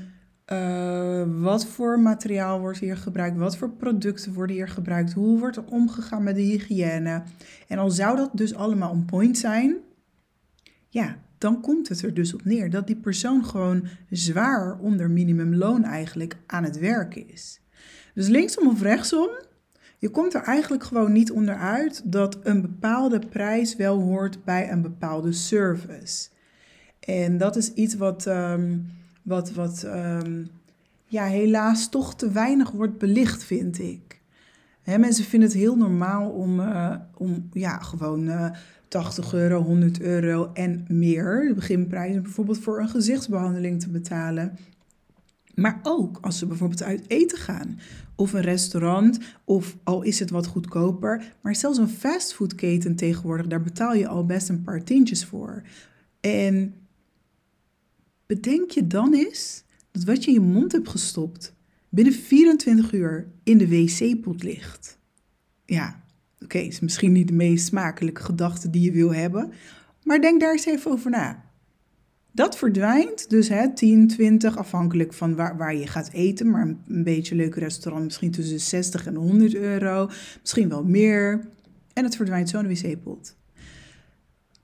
uh, 0.52 1.24
wat 1.42 1.66
voor 1.66 2.00
materiaal 2.00 2.60
wordt 2.60 2.80
hier 2.80 2.98
gebruikt, 2.98 3.38
wat 3.38 3.58
voor 3.58 3.70
producten 3.70 4.34
worden 4.34 4.56
hier 4.56 4.68
gebruikt, 4.68 5.14
hoe 5.14 5.40
wordt 5.40 5.58
er 5.58 5.66
omgegaan 5.66 6.24
met 6.24 6.36
de 6.36 6.42
hygiëne. 6.42 7.24
En 7.68 7.78
al 7.78 7.92
zou 7.92 8.18
dat 8.18 8.30
dus 8.34 8.56
allemaal 8.56 8.92
on 8.92 9.06
point 9.06 9.38
zijn, 9.38 9.78
ja, 10.90 11.18
dan 11.38 11.62
komt 11.62 11.90
het 11.90 12.02
er 12.02 12.14
dus 12.14 12.34
op 12.34 12.46
neer 12.46 12.70
dat 12.70 12.88
die 12.88 12.96
persoon 12.96 13.46
gewoon 13.46 13.88
zwaar 14.10 14.78
onder 14.80 15.10
minimumloon 15.10 15.84
eigenlijk 15.84 16.38
aan 16.46 16.64
het 16.64 16.80
werk 16.80 17.16
is. 17.16 17.62
Dus 18.14 18.28
linksom 18.28 18.68
of 18.68 18.82
rechtsom, 18.82 19.30
je 19.98 20.10
komt 20.10 20.34
er 20.34 20.42
eigenlijk 20.42 20.84
gewoon 20.84 21.12
niet 21.12 21.32
onderuit 21.32 22.02
dat 22.06 22.40
een 22.44 22.62
bepaalde 22.62 23.20
prijs 23.20 23.76
wel 23.76 24.02
hoort 24.02 24.44
bij 24.44 24.72
een 24.72 24.82
bepaalde 24.82 25.32
service. 25.32 26.30
En 27.00 27.38
dat 27.38 27.56
is 27.56 27.74
iets 27.74 27.96
wat, 27.96 28.26
um, 28.26 28.88
wat, 29.24 29.52
wat 29.52 29.84
um, 29.84 30.48
ja, 31.06 31.26
helaas 31.26 31.90
toch 31.90 32.16
te 32.16 32.32
weinig 32.32 32.72
wordt 32.72 32.98
belicht, 32.98 33.44
vind 33.44 33.80
ik. 33.80 34.22
Hè, 34.82 34.98
mensen 34.98 35.26
vinden 35.26 35.50
het 35.50 35.58
heel 35.58 35.76
normaal 35.76 36.30
om, 36.30 36.60
uh, 36.60 36.96
om 37.18 37.50
ja, 37.52 37.78
gewoon 37.78 38.28
uh, 38.28 38.50
80 38.88 39.34
euro, 39.34 39.62
100 39.62 40.02
euro 40.02 40.50
en 40.54 40.86
meer, 40.88 41.46
de 41.48 41.54
beginprijzen 41.54 42.22
bijvoorbeeld 42.22 42.60
voor 42.60 42.82
een 42.82 42.90
gezichtsbehandeling 42.90 43.82
te 43.82 43.90
betalen. 43.90 44.58
Maar 45.56 45.80
ook 45.84 46.18
als 46.22 46.38
ze 46.38 46.46
bijvoorbeeld 46.46 46.84
uit 46.84 47.04
eten 47.08 47.38
gaan, 47.38 47.80
of 48.16 48.34
een 48.34 48.42
restaurant, 48.42 49.20
of 49.44 49.78
al 49.84 50.02
is 50.02 50.20
het 50.20 50.30
wat 50.30 50.48
goedkoper, 50.48 51.34
maar 51.42 51.56
zelfs 51.56 51.78
een 51.78 51.90
fastfoodketen 51.90 52.96
tegenwoordig, 52.96 53.48
daar 53.48 53.62
betaal 53.62 53.94
je 53.94 54.08
al 54.08 54.26
best 54.26 54.50
een 54.50 54.62
paar 54.62 54.84
tientjes 54.84 55.26
voor. 55.26 55.62
En 56.20 56.74
bedenk 58.26 58.72
je 58.72 58.88
dan 58.88 59.14
eens 59.14 59.64
dat 59.92 60.04
wat 60.04 60.24
je 60.24 60.32
in 60.32 60.42
je 60.42 60.48
mond 60.48 60.72
hebt 60.72 60.90
gestopt 60.90 61.54
binnen 61.90 62.14
24 62.14 62.94
uur 62.94 63.28
in 63.44 63.58
de 63.58 63.68
wc-pot 63.68 64.44
ligt. 64.44 65.00
Ja, 65.66 66.04
oké, 66.40 66.58
is 66.58 66.80
misschien 66.80 67.12
niet 67.12 67.28
de 67.28 67.34
meest 67.34 67.66
smakelijke 67.66 68.24
gedachte 68.24 68.70
die 68.70 68.82
je 68.82 68.92
wil 68.92 69.14
hebben, 69.14 69.52
maar 70.04 70.22
denk 70.22 70.42
daar 70.42 70.52
eens 70.52 70.66
even 70.66 70.92
over 70.92 71.12
na. 71.12 71.52
Dat 72.36 72.58
verdwijnt, 72.58 73.30
dus 73.30 73.50
hè, 73.50 73.74
10, 73.74 74.08
20, 74.08 74.58
afhankelijk 74.58 75.14
van 75.14 75.36
waar, 75.36 75.58
waar 75.58 75.76
je 75.76 75.88
gaat 75.88 76.10
eten. 76.12 76.50
Maar 76.50 76.62
een, 76.62 76.82
een 76.88 77.04
beetje 77.04 77.36
leuk 77.36 77.56
restaurant, 77.56 78.04
misschien 78.06 78.32
tussen 78.32 78.60
60 78.60 79.06
en 79.06 79.16
100 79.16 79.56
euro. 79.56 80.10
Misschien 80.42 80.70
wel 80.70 80.84
meer. 80.84 81.48
En 81.94 82.04
het 82.04 82.16
verdwijnt 82.16 82.50
zo 82.50 82.60
in 82.60 82.68
de 82.68 82.82
wc-pot. 82.82 83.36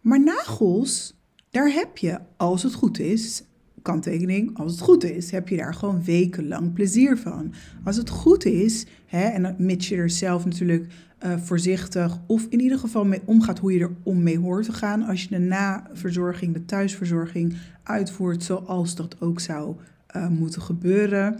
Maar 0.01 0.23
nagels, 0.23 1.15
daar 1.49 1.71
heb 1.71 1.97
je, 1.97 2.19
als 2.37 2.63
het 2.63 2.73
goed 2.73 2.99
is, 2.99 3.43
kanttekening, 3.81 4.57
als 4.57 4.71
het 4.71 4.81
goed 4.81 5.03
is, 5.03 5.31
heb 5.31 5.47
je 5.47 5.57
daar 5.57 5.73
gewoon 5.73 6.03
wekenlang 6.03 6.73
plezier 6.73 7.17
van. 7.17 7.53
Als 7.83 7.95
het 7.95 8.09
goed 8.09 8.45
is, 8.45 8.85
hè, 9.05 9.23
en 9.23 9.55
mits 9.57 9.89
je 9.89 9.95
er 9.95 10.09
zelf 10.09 10.45
natuurlijk 10.45 10.87
uh, 11.25 11.37
voorzichtig 11.37 12.19
of 12.27 12.45
in 12.49 12.61
ieder 12.61 12.79
geval 12.79 13.05
mee 13.05 13.21
omgaat 13.25 13.59
hoe 13.59 13.73
je 13.73 13.79
er 13.79 13.95
om 14.03 14.23
mee 14.23 14.39
hoort 14.39 14.65
te 14.65 14.73
gaan 14.73 15.03
als 15.03 15.23
je 15.23 15.29
de 15.29 15.39
naverzorging, 15.39 16.53
de 16.53 16.65
thuisverzorging 16.65 17.55
uitvoert 17.83 18.43
zoals 18.43 18.95
dat 18.95 19.21
ook 19.21 19.39
zou 19.39 19.75
uh, 20.15 20.27
moeten 20.27 20.61
gebeuren, 20.61 21.39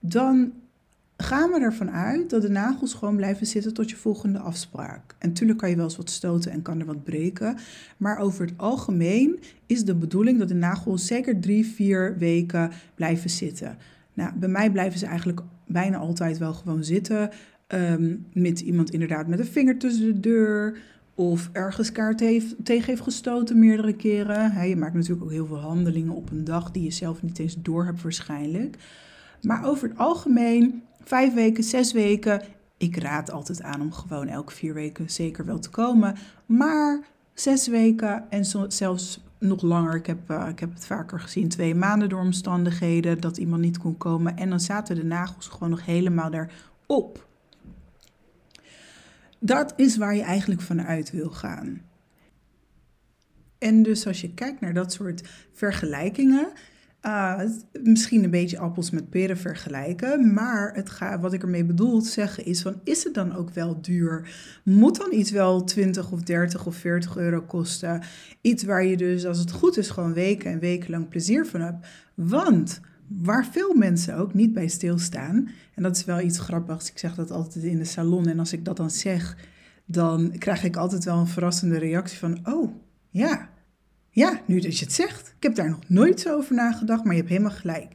dan 0.00 0.52
gaan 1.22 1.50
we 1.50 1.60
ervan 1.60 1.90
uit 1.90 2.30
dat 2.30 2.42
de 2.42 2.48
nagels 2.48 2.94
gewoon 2.94 3.16
blijven 3.16 3.46
zitten 3.46 3.74
tot 3.74 3.90
je 3.90 3.96
volgende 3.96 4.38
afspraak. 4.38 5.14
En 5.18 5.28
natuurlijk 5.28 5.58
kan 5.58 5.70
je 5.70 5.76
wel 5.76 5.84
eens 5.84 5.96
wat 5.96 6.10
stoten 6.10 6.50
en 6.50 6.62
kan 6.62 6.80
er 6.80 6.86
wat 6.86 7.04
breken. 7.04 7.56
Maar 7.96 8.18
over 8.18 8.46
het 8.46 8.54
algemeen 8.56 9.38
is 9.66 9.84
de 9.84 9.94
bedoeling 9.94 10.38
dat 10.38 10.48
de 10.48 10.54
nagels 10.54 11.06
zeker 11.06 11.40
drie, 11.40 11.66
vier 11.66 12.18
weken 12.18 12.70
blijven 12.94 13.30
zitten. 13.30 13.76
Nou, 14.14 14.32
bij 14.34 14.48
mij 14.48 14.70
blijven 14.70 14.98
ze 14.98 15.06
eigenlijk 15.06 15.40
bijna 15.66 15.96
altijd 15.96 16.38
wel 16.38 16.54
gewoon 16.54 16.84
zitten. 16.84 17.30
Um, 17.68 18.26
met 18.32 18.60
iemand 18.60 18.90
inderdaad 18.90 19.26
met 19.26 19.38
een 19.38 19.44
vinger 19.46 19.78
tussen 19.78 20.06
de 20.06 20.20
deur. 20.20 20.78
Of 21.14 21.50
ergens 21.52 21.92
kaart 21.92 22.18
tegen 22.18 22.54
heeft 22.64 23.00
gestoten 23.00 23.58
meerdere 23.58 23.96
keren. 23.96 24.68
Je 24.68 24.76
maakt 24.76 24.94
natuurlijk 24.94 25.22
ook 25.22 25.30
heel 25.30 25.46
veel 25.46 25.60
handelingen 25.60 26.12
op 26.12 26.30
een 26.30 26.44
dag 26.44 26.70
die 26.70 26.82
je 26.82 26.90
zelf 26.90 27.22
niet 27.22 27.38
eens 27.38 27.56
door 27.62 27.84
hebt 27.84 28.02
waarschijnlijk. 28.02 28.76
Maar 29.42 29.64
over 29.64 29.88
het 29.88 29.98
algemeen, 29.98 30.82
vijf 31.04 31.34
weken, 31.34 31.64
zes 31.64 31.92
weken. 31.92 32.42
Ik 32.76 32.96
raad 32.96 33.30
altijd 33.30 33.62
aan 33.62 33.80
om 33.80 33.92
gewoon 33.92 34.28
elke 34.28 34.52
vier 34.52 34.74
weken 34.74 35.10
zeker 35.10 35.44
wel 35.44 35.58
te 35.58 35.70
komen. 35.70 36.16
Maar 36.46 37.00
zes 37.34 37.66
weken 37.66 38.30
en 38.30 38.44
zelfs 38.68 39.20
nog 39.38 39.62
langer. 39.62 39.94
Ik 39.94 40.06
heb, 40.06 40.30
uh, 40.30 40.46
ik 40.48 40.60
heb 40.60 40.74
het 40.74 40.86
vaker 40.86 41.20
gezien, 41.20 41.48
twee 41.48 41.74
maanden 41.74 42.08
door 42.08 42.20
omstandigheden 42.20 43.20
dat 43.20 43.36
iemand 43.36 43.62
niet 43.62 43.78
kon 43.78 43.96
komen. 43.96 44.36
En 44.36 44.48
dan 44.48 44.60
zaten 44.60 44.96
de 44.96 45.04
nagels 45.04 45.48
gewoon 45.48 45.70
nog 45.70 45.84
helemaal 45.84 46.30
erop. 46.32 47.28
Dat 49.38 49.72
is 49.76 49.96
waar 49.96 50.14
je 50.14 50.22
eigenlijk 50.22 50.60
vanuit 50.60 51.10
wil 51.10 51.30
gaan. 51.30 51.82
En 53.58 53.82
dus 53.82 54.06
als 54.06 54.20
je 54.20 54.34
kijkt 54.34 54.60
naar 54.60 54.74
dat 54.74 54.92
soort 54.92 55.28
vergelijkingen, 55.52 56.48
uh, 57.02 57.40
misschien 57.82 58.24
een 58.24 58.30
beetje 58.30 58.58
appels 58.58 58.90
met 58.90 59.10
peren 59.10 59.36
vergelijken, 59.36 60.32
maar 60.32 60.74
het 60.74 60.90
ga, 60.90 61.20
wat 61.20 61.32
ik 61.32 61.42
ermee 61.42 61.64
bedoel 61.64 62.00
zeggen 62.00 62.44
is 62.44 62.62
van, 62.62 62.80
is 62.84 63.04
het 63.04 63.14
dan 63.14 63.34
ook 63.36 63.50
wel 63.50 63.80
duur? 63.80 64.34
Moet 64.64 64.96
dan 64.96 65.12
iets 65.12 65.30
wel 65.30 65.64
20 65.64 66.12
of 66.12 66.22
30 66.22 66.66
of 66.66 66.76
40 66.76 67.16
euro 67.16 67.40
kosten? 67.40 68.02
Iets 68.40 68.64
waar 68.64 68.84
je 68.84 68.96
dus, 68.96 69.26
als 69.26 69.38
het 69.38 69.52
goed 69.52 69.76
is, 69.76 69.90
gewoon 69.90 70.12
weken 70.12 70.50
en 70.50 70.58
weken 70.58 70.90
lang 70.90 71.08
plezier 71.08 71.46
van 71.46 71.60
hebt. 71.60 71.86
Want 72.14 72.80
waar 73.06 73.46
veel 73.46 73.74
mensen 73.74 74.16
ook 74.16 74.34
niet 74.34 74.52
bij 74.52 74.68
stilstaan. 74.68 75.48
En 75.74 75.82
dat 75.82 75.96
is 75.96 76.04
wel 76.04 76.20
iets 76.20 76.38
grappigs. 76.38 76.90
Ik 76.90 76.98
zeg 76.98 77.14
dat 77.14 77.30
altijd 77.30 77.64
in 77.64 77.78
de 77.78 77.84
salon. 77.84 78.26
En 78.26 78.38
als 78.38 78.52
ik 78.52 78.64
dat 78.64 78.76
dan 78.76 78.90
zeg, 78.90 79.36
dan 79.84 80.34
krijg 80.38 80.64
ik 80.64 80.76
altijd 80.76 81.04
wel 81.04 81.18
een 81.18 81.26
verrassende 81.26 81.78
reactie 81.78 82.18
van: 82.18 82.38
Oh, 82.44 82.72
ja, 83.10 83.48
ja, 84.10 84.40
nu 84.46 84.60
dat 84.60 84.78
je 84.78 84.84
het 84.84 84.94
zegt. 84.94 85.34
Ik 85.36 85.42
heb 85.42 85.54
daar 85.54 85.68
nog 85.68 85.88
nooit 85.88 86.20
zo 86.20 86.36
over 86.36 86.54
nagedacht, 86.54 87.04
maar 87.04 87.12
je 87.12 87.18
hebt 87.18 87.32
helemaal 87.32 87.56
gelijk. 87.56 87.92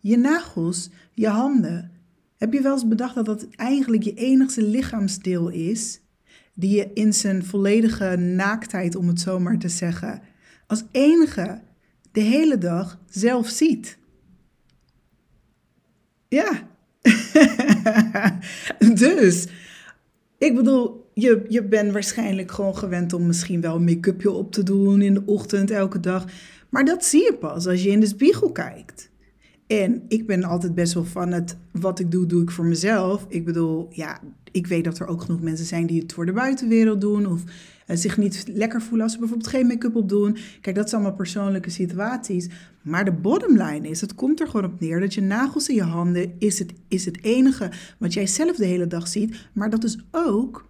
Je 0.00 0.16
nagels, 0.16 0.90
je 1.14 1.28
handen. 1.28 1.90
Heb 2.36 2.52
je 2.52 2.60
wel 2.60 2.72
eens 2.72 2.88
bedacht 2.88 3.14
dat 3.14 3.24
dat 3.24 3.46
eigenlijk 3.50 4.02
je 4.02 4.14
enigste 4.14 4.62
lichaamsdeel 4.62 5.48
is 5.48 6.00
die 6.54 6.76
je 6.76 6.90
in 6.94 7.14
zijn 7.14 7.44
volledige 7.44 8.16
naaktheid, 8.16 8.96
om 8.96 9.08
het 9.08 9.20
zo 9.20 9.40
maar 9.40 9.58
te 9.58 9.68
zeggen, 9.68 10.22
als 10.66 10.84
enige 10.90 11.60
de 12.12 12.20
hele 12.20 12.58
dag 12.58 12.98
zelf 13.08 13.48
ziet? 13.48 13.98
Ja. 16.28 16.68
dus, 18.94 19.46
ik 20.38 20.54
bedoel, 20.54 21.05
je, 21.20 21.44
je 21.48 21.64
bent 21.64 21.92
waarschijnlijk 21.92 22.52
gewoon 22.52 22.76
gewend 22.76 23.12
om 23.12 23.26
misschien 23.26 23.60
wel 23.60 23.74
een 23.74 23.84
make-upje 23.84 24.30
op 24.30 24.52
te 24.52 24.62
doen 24.62 25.02
in 25.02 25.14
de 25.14 25.22
ochtend, 25.26 25.70
elke 25.70 26.00
dag. 26.00 26.24
Maar 26.68 26.84
dat 26.84 27.04
zie 27.04 27.22
je 27.22 27.34
pas 27.34 27.66
als 27.66 27.82
je 27.82 27.90
in 27.90 28.00
de 28.00 28.06
spiegel 28.06 28.52
kijkt. 28.52 29.10
En 29.66 30.02
ik 30.08 30.26
ben 30.26 30.44
altijd 30.44 30.74
best 30.74 30.94
wel 30.94 31.04
van 31.04 31.32
het, 31.32 31.56
wat 31.72 31.98
ik 31.98 32.10
doe, 32.10 32.26
doe 32.26 32.42
ik 32.42 32.50
voor 32.50 32.64
mezelf. 32.64 33.26
Ik 33.28 33.44
bedoel, 33.44 33.88
ja, 33.90 34.20
ik 34.52 34.66
weet 34.66 34.84
dat 34.84 34.98
er 34.98 35.06
ook 35.06 35.22
genoeg 35.22 35.40
mensen 35.40 35.66
zijn 35.66 35.86
die 35.86 36.00
het 36.00 36.12
voor 36.12 36.26
de 36.26 36.32
buitenwereld 36.32 37.00
doen. 37.00 37.26
Of 37.26 37.42
uh, 37.42 37.96
zich 37.96 38.16
niet 38.16 38.44
lekker 38.54 38.82
voelen 38.82 39.02
als 39.02 39.12
ze 39.12 39.18
bijvoorbeeld 39.18 39.50
geen 39.50 39.66
make-up 39.66 39.96
op 39.96 40.08
doen. 40.08 40.36
Kijk, 40.60 40.76
dat 40.76 40.88
zijn 40.88 41.00
allemaal 41.00 41.18
persoonlijke 41.18 41.70
situaties. 41.70 42.48
Maar 42.82 43.04
de 43.04 43.12
bottom 43.12 43.56
line 43.56 43.88
is, 43.88 44.00
het 44.00 44.14
komt 44.14 44.40
er 44.40 44.46
gewoon 44.46 44.72
op 44.72 44.80
neer 44.80 45.00
dat 45.00 45.14
je 45.14 45.20
nagels 45.20 45.68
in 45.68 45.74
je 45.74 45.82
handen 45.82 46.32
is 46.38 46.58
het, 46.58 46.72
is 46.88 47.04
het 47.04 47.22
enige 47.22 47.70
wat 47.98 48.12
jij 48.12 48.26
zelf 48.26 48.56
de 48.56 48.66
hele 48.66 48.86
dag 48.86 49.08
ziet. 49.08 49.48
Maar 49.52 49.70
dat 49.70 49.84
is 49.84 49.98
ook 50.10 50.66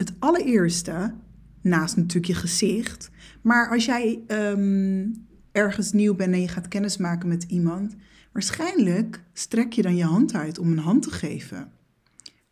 het 0.00 0.12
allereerste, 0.18 1.14
naast 1.62 1.96
natuurlijk 1.96 2.26
je 2.26 2.34
gezicht. 2.34 3.10
Maar 3.42 3.70
als 3.70 3.84
jij 3.84 4.22
ehm, 4.26 5.06
ergens 5.52 5.92
nieuw 5.92 6.14
bent 6.14 6.32
en 6.32 6.40
je 6.40 6.48
gaat 6.48 6.68
kennismaken 6.68 7.28
met 7.28 7.42
iemand, 7.42 7.96
waarschijnlijk 8.32 9.22
strek 9.32 9.72
je 9.72 9.82
dan 9.82 9.96
je 9.96 10.04
hand 10.04 10.34
uit 10.34 10.58
om 10.58 10.72
een 10.72 10.78
hand 10.78 11.02
te 11.02 11.10
geven. 11.10 11.72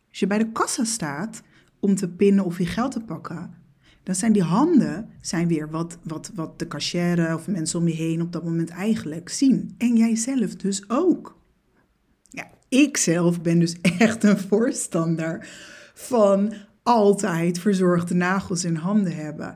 Als 0.09 0.19
je 0.19 0.27
bij 0.27 0.37
de 0.37 0.51
kassa 0.51 0.83
staat 0.83 1.41
om 1.79 1.95
te 1.95 2.09
pinnen 2.09 2.45
of 2.45 2.57
je 2.57 2.65
geld 2.65 2.91
te 2.91 2.99
pakken, 2.99 3.53
dan 4.03 4.15
zijn 4.15 4.33
die 4.33 4.43
handen 4.43 5.09
zijn 5.21 5.47
weer 5.47 5.69
wat, 5.69 5.97
wat, 6.03 6.31
wat 6.35 6.59
de 6.59 6.67
cashier 6.67 7.33
of 7.33 7.47
mensen 7.47 7.79
om 7.79 7.87
je 7.87 7.93
heen 7.93 8.21
op 8.21 8.31
dat 8.31 8.43
moment 8.43 8.69
eigenlijk 8.69 9.29
zien. 9.29 9.75
En 9.77 9.95
jijzelf 9.95 10.55
dus 10.55 10.89
ook. 10.89 11.39
Ja, 12.29 12.49
ik 12.67 12.97
zelf 12.97 13.41
ben 13.41 13.59
dus 13.59 13.81
echt 13.97 14.23
een 14.23 14.37
voorstander 14.37 15.47
van 15.93 16.53
altijd 16.89 17.59
verzorgde 17.59 18.15
nagels 18.15 18.65
in 18.65 18.75
handen 18.75 19.15
hebben. 19.15 19.55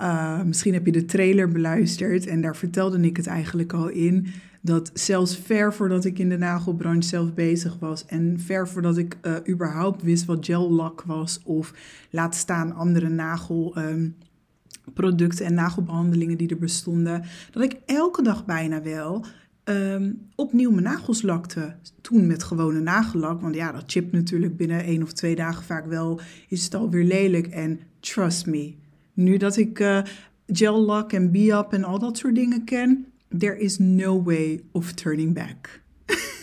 Uh, 0.00 0.42
misschien 0.42 0.72
heb 0.72 0.86
je 0.86 0.92
de 0.92 1.04
trailer 1.04 1.48
beluisterd 1.48 2.26
en 2.26 2.40
daar 2.40 2.56
vertelde 2.56 3.00
ik 3.00 3.16
het 3.16 3.26
eigenlijk 3.26 3.72
al 3.72 3.88
in. 3.88 4.26
Dat 4.60 4.90
zelfs 4.94 5.36
ver 5.36 5.74
voordat 5.74 6.04
ik 6.04 6.18
in 6.18 6.28
de 6.28 6.38
nagelbranche 6.38 7.08
zelf 7.08 7.34
bezig 7.34 7.76
was 7.78 8.06
en 8.06 8.40
ver 8.40 8.68
voordat 8.68 8.96
ik 8.96 9.16
uh, 9.22 9.34
überhaupt 9.48 10.02
wist 10.02 10.24
wat 10.24 10.44
gel-lak 10.44 11.02
was 11.02 11.40
of 11.44 11.74
laat 12.10 12.34
staan 12.34 12.74
andere 12.74 13.08
nagelproducten 13.08 15.44
um, 15.44 15.50
en 15.50 15.54
nagelbehandelingen 15.54 16.36
die 16.36 16.48
er 16.48 16.58
bestonden, 16.58 17.24
dat 17.50 17.62
ik 17.62 17.76
elke 17.86 18.22
dag 18.22 18.44
bijna 18.44 18.82
wel 18.82 19.24
um, 19.64 20.28
opnieuw 20.34 20.70
mijn 20.70 20.82
nagels 20.82 21.22
lakte. 21.22 21.74
Toen 22.00 22.26
met 22.26 22.42
gewone 22.42 22.80
nagellak, 22.80 23.40
want 23.40 23.54
ja, 23.54 23.72
dat 23.72 23.82
chipt 23.86 24.12
natuurlijk 24.12 24.56
binnen 24.56 24.84
één 24.84 25.02
of 25.02 25.12
twee 25.12 25.34
dagen 25.34 25.64
vaak 25.64 25.86
wel, 25.86 26.20
is 26.48 26.64
het 26.64 26.74
alweer 26.74 27.04
lelijk. 27.04 27.46
En 27.46 27.80
trust 28.00 28.46
me, 28.46 28.74
nu 29.12 29.36
dat 29.36 29.56
ik 29.56 29.78
uh, 29.78 30.02
gel 30.46 30.80
lak 30.80 31.12
en 31.12 31.30
biap 31.30 31.72
en 31.72 31.84
al 31.84 31.98
dat 31.98 32.18
soort 32.18 32.34
dingen 32.34 32.64
ken, 32.64 33.06
there 33.38 33.58
is 33.58 33.78
no 33.78 34.22
way 34.22 34.62
of 34.72 34.92
turning 34.92 35.34
back. 35.34 35.80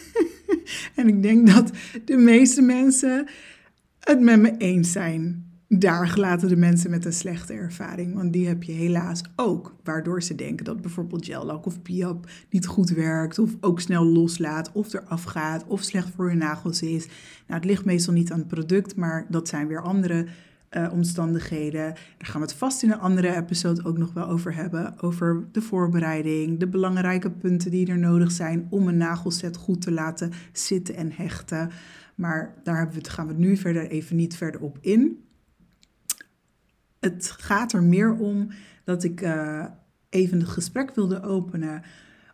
en 0.96 1.08
ik 1.08 1.22
denk 1.22 1.48
dat 1.48 1.72
de 2.06 2.18
meeste 2.18 2.62
mensen 2.62 3.28
het 4.00 4.20
met 4.20 4.40
me 4.40 4.58
eens 4.58 4.92
zijn 4.92 5.47
daar 5.70 6.08
gelaten 6.08 6.48
de 6.48 6.56
mensen 6.56 6.90
met 6.90 7.06
een 7.06 7.14
slechte 7.14 7.54
ervaring. 7.54 8.14
Want 8.16 8.34
die 8.34 8.48
heb 8.48 8.64
je 8.64 8.72
helaas 8.72 9.22
ook. 9.36 9.76
Waardoor 9.84 10.24
ze 10.24 10.36
denken 10.36 10.66
dat 10.66 10.82
bijvoorbeeld 10.82 11.26
gel 11.26 11.62
of 11.64 11.82
Piap 11.82 12.30
niet 12.50 12.66
goed 12.66 12.90
werkt. 12.90 13.40
Of 13.40 13.56
ook 13.62 13.80
snel 13.80 14.06
loslaat. 14.06 14.72
Of 14.72 14.94
eraf 14.94 15.24
gaat. 15.24 15.66
Of 15.68 15.82
slecht 15.82 16.10
voor 16.16 16.28
hun 16.28 16.38
nagels 16.38 16.82
is. 16.82 17.06
Nou, 17.06 17.60
het 17.60 17.66
ligt 17.66 17.86
meestal 17.86 18.14
niet 18.14 18.32
aan 18.32 18.40
het 18.40 18.48
product. 18.48 18.96
Maar 18.96 19.26
dat 19.30 19.48
zijn 19.48 19.68
weer 19.68 19.82
andere 19.82 20.26
uh, 20.72 20.92
omstandigheden. 20.92 21.94
Daar 22.18 22.30
gaan 22.30 22.42
we 22.42 22.48
het 22.48 22.56
vast 22.56 22.84
in 22.84 22.92
een 22.92 23.00
andere 23.00 23.36
episode 23.36 23.86
ook 23.86 23.98
nog 23.98 24.14
wel 24.14 24.28
over 24.28 24.56
hebben. 24.56 25.02
Over 25.02 25.48
de 25.52 25.62
voorbereiding. 25.62 26.60
De 26.60 26.68
belangrijke 26.68 27.32
punten 27.32 27.72
die 27.72 27.88
er 27.88 28.00
nodig 28.00 28.32
zijn 28.32 28.68
om 28.70 28.88
een 28.88 28.98
nagelset 28.98 29.58
goed 29.58 29.82
te 29.82 29.92
laten 29.92 30.32
zitten 30.52 30.96
en 30.96 31.12
hechten. 31.12 31.70
Maar 32.16 32.54
daar 32.64 32.92
gaan 33.02 33.28
we 33.28 33.34
nu 33.34 33.58
verder 33.58 33.88
even 33.88 34.16
niet 34.16 34.36
verder 34.36 34.62
op 34.62 34.78
in 34.82 35.26
het 37.00 37.32
gaat 37.38 37.74
er 37.74 37.84
meer 37.84 38.13
om 38.13 38.48
dat 38.84 39.04
ik 39.04 39.22
uh, 39.22 39.66
even 40.10 40.39
het 40.39 40.50
gesprek 40.50 40.96
wilde 40.96 41.22
openen. 41.22 41.82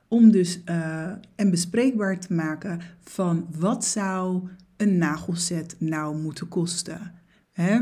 Om 0.07 0.31
dus 0.31 0.59
uh, 0.69 1.11
en 1.35 1.49
bespreekbaar 1.49 2.19
te 2.19 2.33
maken 2.33 2.81
van 3.03 3.47
wat 3.57 3.85
zou 3.85 4.47
een 4.77 4.97
nagelset 4.97 5.75
nou 5.79 6.17
moeten 6.17 6.47
kosten. 6.47 7.11
Hè? 7.51 7.79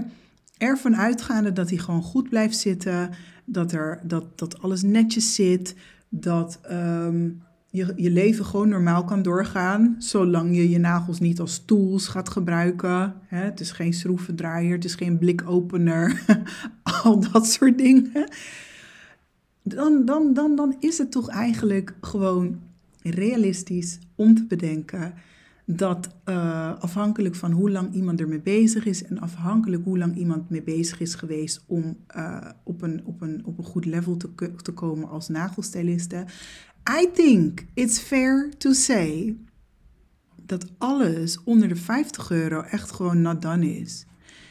Ervan 0.58 0.96
uitgaande 0.96 1.54
dat 1.54 1.70
hij 1.70 1.78
gewoon 1.78 2.04
goed 2.04 2.30
blijft 2.30 2.58
zitten, 2.58 3.10
dat, 3.46 3.72
er, 3.72 4.00
dat, 4.04 4.38
dat 4.38 4.62
alles 4.62 4.82
netjes 4.82 5.36
zit, 5.36 5.76
dat 6.10 6.60
um, 6.72 7.44
je, 7.72 7.94
je 7.96 8.12
leven 8.12 8.46
gewoon 8.46 8.70
normaal 8.70 9.04
kan 9.04 9.22
doorgaan, 9.22 9.96
zolang 10.00 10.56
je 10.56 10.70
je 10.70 10.80
nagels 10.80 11.20
niet 11.20 11.40
als 11.40 11.66
tools 11.66 12.08
gaat 12.08 12.30
gebruiken. 12.30 13.14
Hè? 13.28 13.44
Het 13.44 13.60
is 13.60 13.72
geen 13.72 13.94
schroevendraaier, 13.94 14.74
het 14.74 14.86
is 14.86 14.96
geen 14.96 15.18
blikopener, 15.18 16.26
al 17.04 17.32
dat 17.32 17.48
soort 17.48 17.78
dingen. 17.78 18.30
Dan, 19.62 20.06
dan, 20.06 20.34
dan, 20.34 20.56
dan 20.56 20.76
is 20.80 20.98
het 20.98 21.12
toch 21.12 21.30
eigenlijk 21.30 21.96
gewoon 22.02 22.60
realistisch 23.02 24.00
om 24.16 24.36
te 24.36 24.46
bedenken 24.46 25.14
dat 25.66 26.10
uh, 26.30 26.80
afhankelijk 26.80 27.36
van 27.36 27.52
hoe 27.52 27.72
lang 27.72 27.94
iemand 27.94 28.20
ermee 28.20 28.40
bezig 28.40 28.86
is 28.86 29.04
en 29.04 29.20
afhankelijk 29.20 29.84
hoe 29.84 29.98
lang 29.98 30.16
iemand 30.16 30.50
mee 30.50 30.64
bezig 30.64 31.00
is 31.00 31.16
geweest 31.16 31.64
om 31.66 31.98
uh, 32.16 32.38
op, 32.64 32.82
een, 32.82 33.02
op, 33.06 33.22
een, 33.22 33.42
op 33.46 33.58
een 33.58 33.64
goed 33.64 33.86
level 33.86 34.18
te, 34.18 34.56
te 34.62 34.72
komen 34.72 35.10
als 35.10 35.28
nagelstyliste, 35.28 36.26
I 36.90 37.10
think 37.14 37.66
it's 37.74 38.00
fair 38.00 38.50
to 38.58 38.74
say 38.74 39.38
dat 40.36 40.72
alles 40.78 41.44
onder 41.44 41.68
de 41.68 41.76
50 41.76 42.32
euro 42.32 42.62
echt 42.62 42.92
gewoon 42.92 43.22
not 43.22 43.42
done 43.42 43.80
is. 43.80 44.06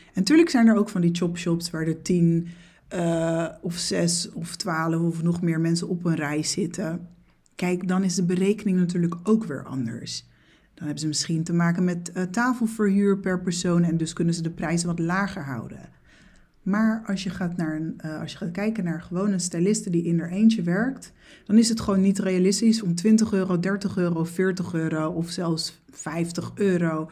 En 0.07 0.21
natuurlijk 0.21 0.51
zijn 0.51 0.67
er 0.67 0.77
ook 0.77 0.89
van 0.89 1.01
die 1.01 1.15
chopshops 1.15 1.71
waar 1.71 1.87
er 1.87 2.03
10 2.03 2.49
uh, 2.95 3.49
of 3.61 3.75
6 3.75 4.33
of 4.33 4.57
12 4.57 5.03
of 5.03 5.23
nog 5.23 5.43
meer 5.43 5.61
mensen 5.61 5.89
op 5.89 6.05
een 6.05 6.15
rij 6.15 6.43
zitten. 6.43 7.09
Kijk, 7.55 7.89
dan 7.89 8.05
is 8.05 8.15
de 8.15 8.25
berekening 8.25 8.79
natuurlijk 8.79 9.15
ook 9.23 9.45
weer 9.45 9.65
anders. 9.65 10.29
Dan 10.75 10.85
hebben 10.85 10.99
ze 10.99 11.07
misschien 11.07 11.45
te 11.45 11.53
maken 11.53 11.85
met 11.85 12.11
uh, 12.15 12.23
tafelverhuur 12.23 13.19
per 13.19 13.41
persoon 13.41 13.83
en 13.83 13.97
dus 13.97 14.13
kunnen 14.13 14.35
ze 14.35 14.43
de 14.43 14.51
prijzen 14.51 14.89
wat 14.89 14.99
lager 14.99 15.45
houden. 15.45 15.89
Maar 16.63 17.03
als 17.07 17.23
je 17.23 17.31
gaat, 17.31 17.57
naar 17.57 17.77
een, 17.77 17.99
uh, 18.05 18.21
als 18.21 18.33
je 18.33 18.39
gaat 18.39 18.51
kijken 18.51 18.85
naar 18.85 19.03
gewoon 19.03 19.33
een 19.33 19.41
styliste 19.41 19.91
die 19.91 20.05
in 20.05 20.21
er 20.21 20.31
eentje 20.31 20.63
werkt, 20.63 21.13
dan 21.45 21.59
is 21.59 21.69
het 21.69 21.81
gewoon 21.81 22.01
niet 22.01 22.19
realistisch 22.19 22.83
om 22.83 22.95
20 22.95 23.33
euro, 23.33 23.61
30 23.61 23.97
euro, 23.97 24.25
40 24.25 24.75
euro 24.75 25.11
of 25.11 25.31
zelfs 25.31 25.83
50 25.91 26.53
euro 26.55 27.11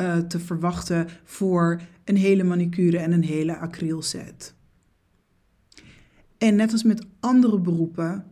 uh, 0.00 0.16
te 0.16 0.38
verwachten 0.38 1.08
voor 1.24 1.80
een 2.04 2.16
hele 2.16 2.44
manicure 2.44 2.98
en 2.98 3.12
een 3.12 3.24
hele 3.24 3.56
acrylset. 3.56 4.54
En 6.38 6.56
net 6.56 6.72
als 6.72 6.82
met 6.82 7.06
andere 7.20 7.58
beroepen, 7.58 8.24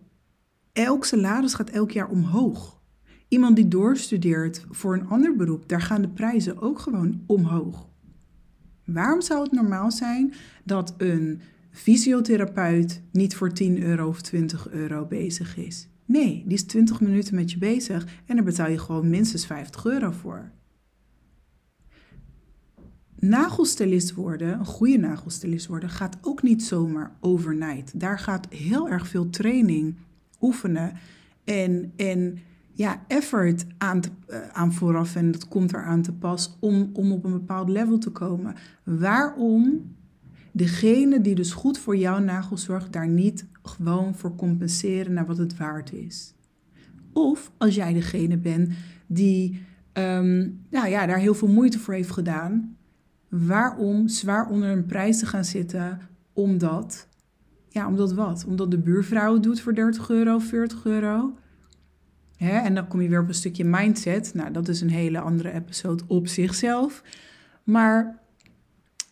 elk 0.72 1.04
salaris 1.04 1.54
gaat 1.54 1.70
elk 1.70 1.90
jaar 1.90 2.08
omhoog. 2.08 2.80
Iemand 3.28 3.56
die 3.56 3.68
doorstudeert 3.68 4.64
voor 4.70 4.94
een 4.94 5.08
ander 5.08 5.36
beroep, 5.36 5.68
daar 5.68 5.80
gaan 5.80 6.02
de 6.02 6.08
prijzen 6.08 6.60
ook 6.60 6.78
gewoon 6.78 7.22
omhoog. 7.26 7.87
Waarom 8.92 9.20
zou 9.20 9.42
het 9.42 9.52
normaal 9.52 9.92
zijn 9.92 10.32
dat 10.64 10.94
een 10.98 11.40
fysiotherapeut 11.70 13.02
niet 13.12 13.34
voor 13.36 13.52
10 13.52 13.82
euro 13.82 14.08
of 14.08 14.20
20 14.20 14.68
euro 14.68 15.06
bezig 15.06 15.56
is? 15.56 15.88
Nee, 16.04 16.42
die 16.46 16.56
is 16.56 16.62
20 16.62 17.00
minuten 17.00 17.34
met 17.34 17.50
je 17.50 17.58
bezig 17.58 18.06
en 18.26 18.36
daar 18.36 18.44
betaal 18.44 18.70
je 18.70 18.78
gewoon 18.78 19.10
minstens 19.10 19.46
50 19.46 19.84
euro 19.84 20.10
voor. 20.10 20.50
Nagelstilist 23.18 24.14
worden, 24.14 24.58
een 24.58 24.64
goede 24.64 24.98
nagelstilist 24.98 25.66
worden, 25.66 25.90
gaat 25.90 26.18
ook 26.20 26.42
niet 26.42 26.62
zomaar 26.62 27.16
overnight. 27.20 28.00
Daar 28.00 28.18
gaat 28.18 28.46
heel 28.48 28.88
erg 28.88 29.08
veel 29.08 29.30
training, 29.30 29.94
oefenen 30.40 30.92
en, 31.44 31.92
en 31.96 32.38
ja, 32.78 33.04
effort 33.06 33.66
aan, 33.78 34.00
te, 34.00 34.08
uh, 34.30 34.48
aan 34.52 34.72
vooraf 34.72 35.16
en 35.16 35.30
dat 35.30 35.48
komt 35.48 35.72
eraan 35.72 36.02
te 36.02 36.12
pas 36.12 36.56
om, 36.60 36.90
om 36.92 37.12
op 37.12 37.24
een 37.24 37.32
bepaald 37.32 37.68
level 37.68 37.98
te 37.98 38.10
komen. 38.10 38.54
Waarom 38.84 39.94
degene 40.52 41.20
die 41.20 41.34
dus 41.34 41.52
goed 41.52 41.78
voor 41.78 41.96
jouw 41.96 42.18
nagels 42.18 42.64
zorgt, 42.64 42.92
daar 42.92 43.08
niet 43.08 43.46
gewoon 43.62 44.14
voor 44.14 44.34
compenseren 44.34 45.12
naar 45.12 45.26
wat 45.26 45.38
het 45.38 45.56
waard 45.56 45.92
is? 45.92 46.34
Of 47.12 47.50
als 47.56 47.74
jij 47.74 47.92
degene 47.92 48.36
bent 48.36 48.72
die 49.06 49.66
um, 49.92 50.60
nou 50.70 50.88
ja, 50.88 51.06
daar 51.06 51.18
heel 51.18 51.34
veel 51.34 51.48
moeite 51.48 51.78
voor 51.78 51.94
heeft 51.94 52.10
gedaan, 52.10 52.76
waarom 53.28 54.08
zwaar 54.08 54.48
onder 54.48 54.70
een 54.70 54.86
prijs 54.86 55.18
te 55.18 55.26
gaan 55.26 55.44
zitten 55.44 56.00
omdat, 56.32 57.08
ja, 57.68 57.86
omdat 57.86 58.12
wat? 58.12 58.44
Omdat 58.48 58.70
de 58.70 58.78
buurvrouw 58.78 59.34
het 59.34 59.42
doet 59.42 59.60
voor 59.60 59.74
30 59.74 60.10
euro, 60.10 60.38
40 60.38 60.84
euro. 60.84 61.34
Hè? 62.38 62.58
En 62.58 62.74
dan 62.74 62.88
kom 62.88 63.00
je 63.00 63.08
weer 63.08 63.20
op 63.20 63.28
een 63.28 63.34
stukje 63.34 63.64
mindset. 63.64 64.34
Nou, 64.34 64.52
dat 64.52 64.68
is 64.68 64.80
een 64.80 64.90
hele 64.90 65.20
andere 65.20 65.52
episode 65.52 66.04
op 66.06 66.26
zichzelf. 66.26 67.02
Maar 67.64 68.18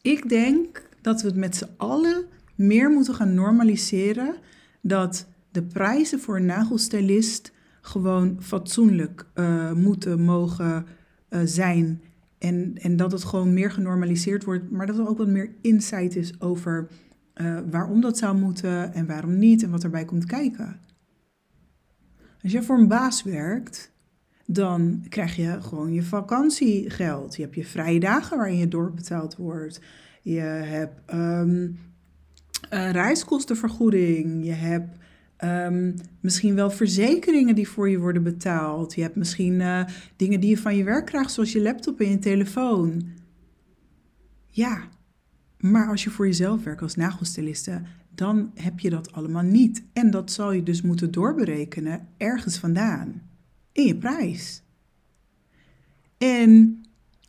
ik 0.02 0.28
denk 0.28 0.88
dat 1.00 1.22
we 1.22 1.28
het 1.28 1.36
met 1.36 1.56
z'n 1.56 1.68
allen 1.76 2.24
meer 2.54 2.90
moeten 2.90 3.14
gaan 3.14 3.34
normaliseren 3.34 4.34
dat 4.80 5.26
de 5.50 5.62
prijzen 5.62 6.20
voor 6.20 6.36
een 6.36 6.46
nagelstylist 6.46 7.52
gewoon 7.80 8.36
fatsoenlijk 8.40 9.26
uh, 9.34 9.72
moeten 9.72 10.20
mogen 10.20 10.86
uh, 11.30 11.40
zijn. 11.44 12.02
En, 12.38 12.72
en 12.80 12.96
dat 12.96 13.12
het 13.12 13.24
gewoon 13.24 13.54
meer 13.54 13.70
genormaliseerd 13.70 14.44
wordt, 14.44 14.70
maar 14.70 14.86
dat 14.86 14.98
er 14.98 15.08
ook 15.08 15.18
wat 15.18 15.28
meer 15.28 15.50
insight 15.60 16.16
is 16.16 16.40
over 16.40 16.88
uh, 17.34 17.58
waarom 17.70 18.00
dat 18.00 18.18
zou 18.18 18.36
moeten 18.36 18.92
en 18.92 19.06
waarom 19.06 19.38
niet 19.38 19.62
en 19.62 19.70
wat 19.70 19.84
erbij 19.84 20.04
komt 20.04 20.24
kijken. 20.24 20.80
Als 22.46 22.54
je 22.54 22.62
voor 22.62 22.78
een 22.78 22.88
baas 22.88 23.22
werkt, 23.22 23.92
dan 24.44 25.04
krijg 25.08 25.36
je 25.36 25.58
gewoon 25.60 25.92
je 25.92 26.02
vakantiegeld. 26.02 27.36
Je 27.36 27.42
hebt 27.42 27.54
je 27.54 27.64
vrije 27.64 28.00
dagen 28.00 28.36
waarin 28.36 28.56
je 28.56 28.68
doorbetaald 28.68 29.36
wordt. 29.36 29.80
Je 30.22 30.40
hebt 30.40 31.14
um, 31.14 31.78
reiskostenvergoeding. 32.70 34.44
Je 34.44 34.52
hebt 34.52 34.98
um, 35.44 35.94
misschien 36.20 36.54
wel 36.54 36.70
verzekeringen 36.70 37.54
die 37.54 37.68
voor 37.68 37.88
je 37.88 37.98
worden 37.98 38.22
betaald. 38.22 38.94
Je 38.94 39.02
hebt 39.02 39.16
misschien 39.16 39.60
uh, 39.60 39.84
dingen 40.16 40.40
die 40.40 40.50
je 40.50 40.58
van 40.58 40.76
je 40.76 40.84
werk 40.84 41.06
krijgt, 41.06 41.32
zoals 41.32 41.52
je 41.52 41.62
laptop 41.62 42.00
en 42.00 42.10
je 42.10 42.18
telefoon. 42.18 43.08
Ja, 44.48 44.88
maar 45.70 45.88
als 45.88 46.04
je 46.04 46.10
voor 46.10 46.26
jezelf 46.26 46.64
werkt 46.64 46.82
als 46.82 46.94
nagelstyliste, 46.94 47.82
dan 48.14 48.50
heb 48.54 48.80
je 48.80 48.90
dat 48.90 49.12
allemaal 49.12 49.42
niet. 49.42 49.84
En 49.92 50.10
dat 50.10 50.30
zal 50.32 50.52
je 50.52 50.62
dus 50.62 50.82
moeten 50.82 51.10
doorberekenen 51.10 52.08
ergens 52.16 52.58
vandaan. 52.58 53.22
In 53.72 53.86
je 53.86 53.96
prijs. 53.96 54.62
En 56.18 56.80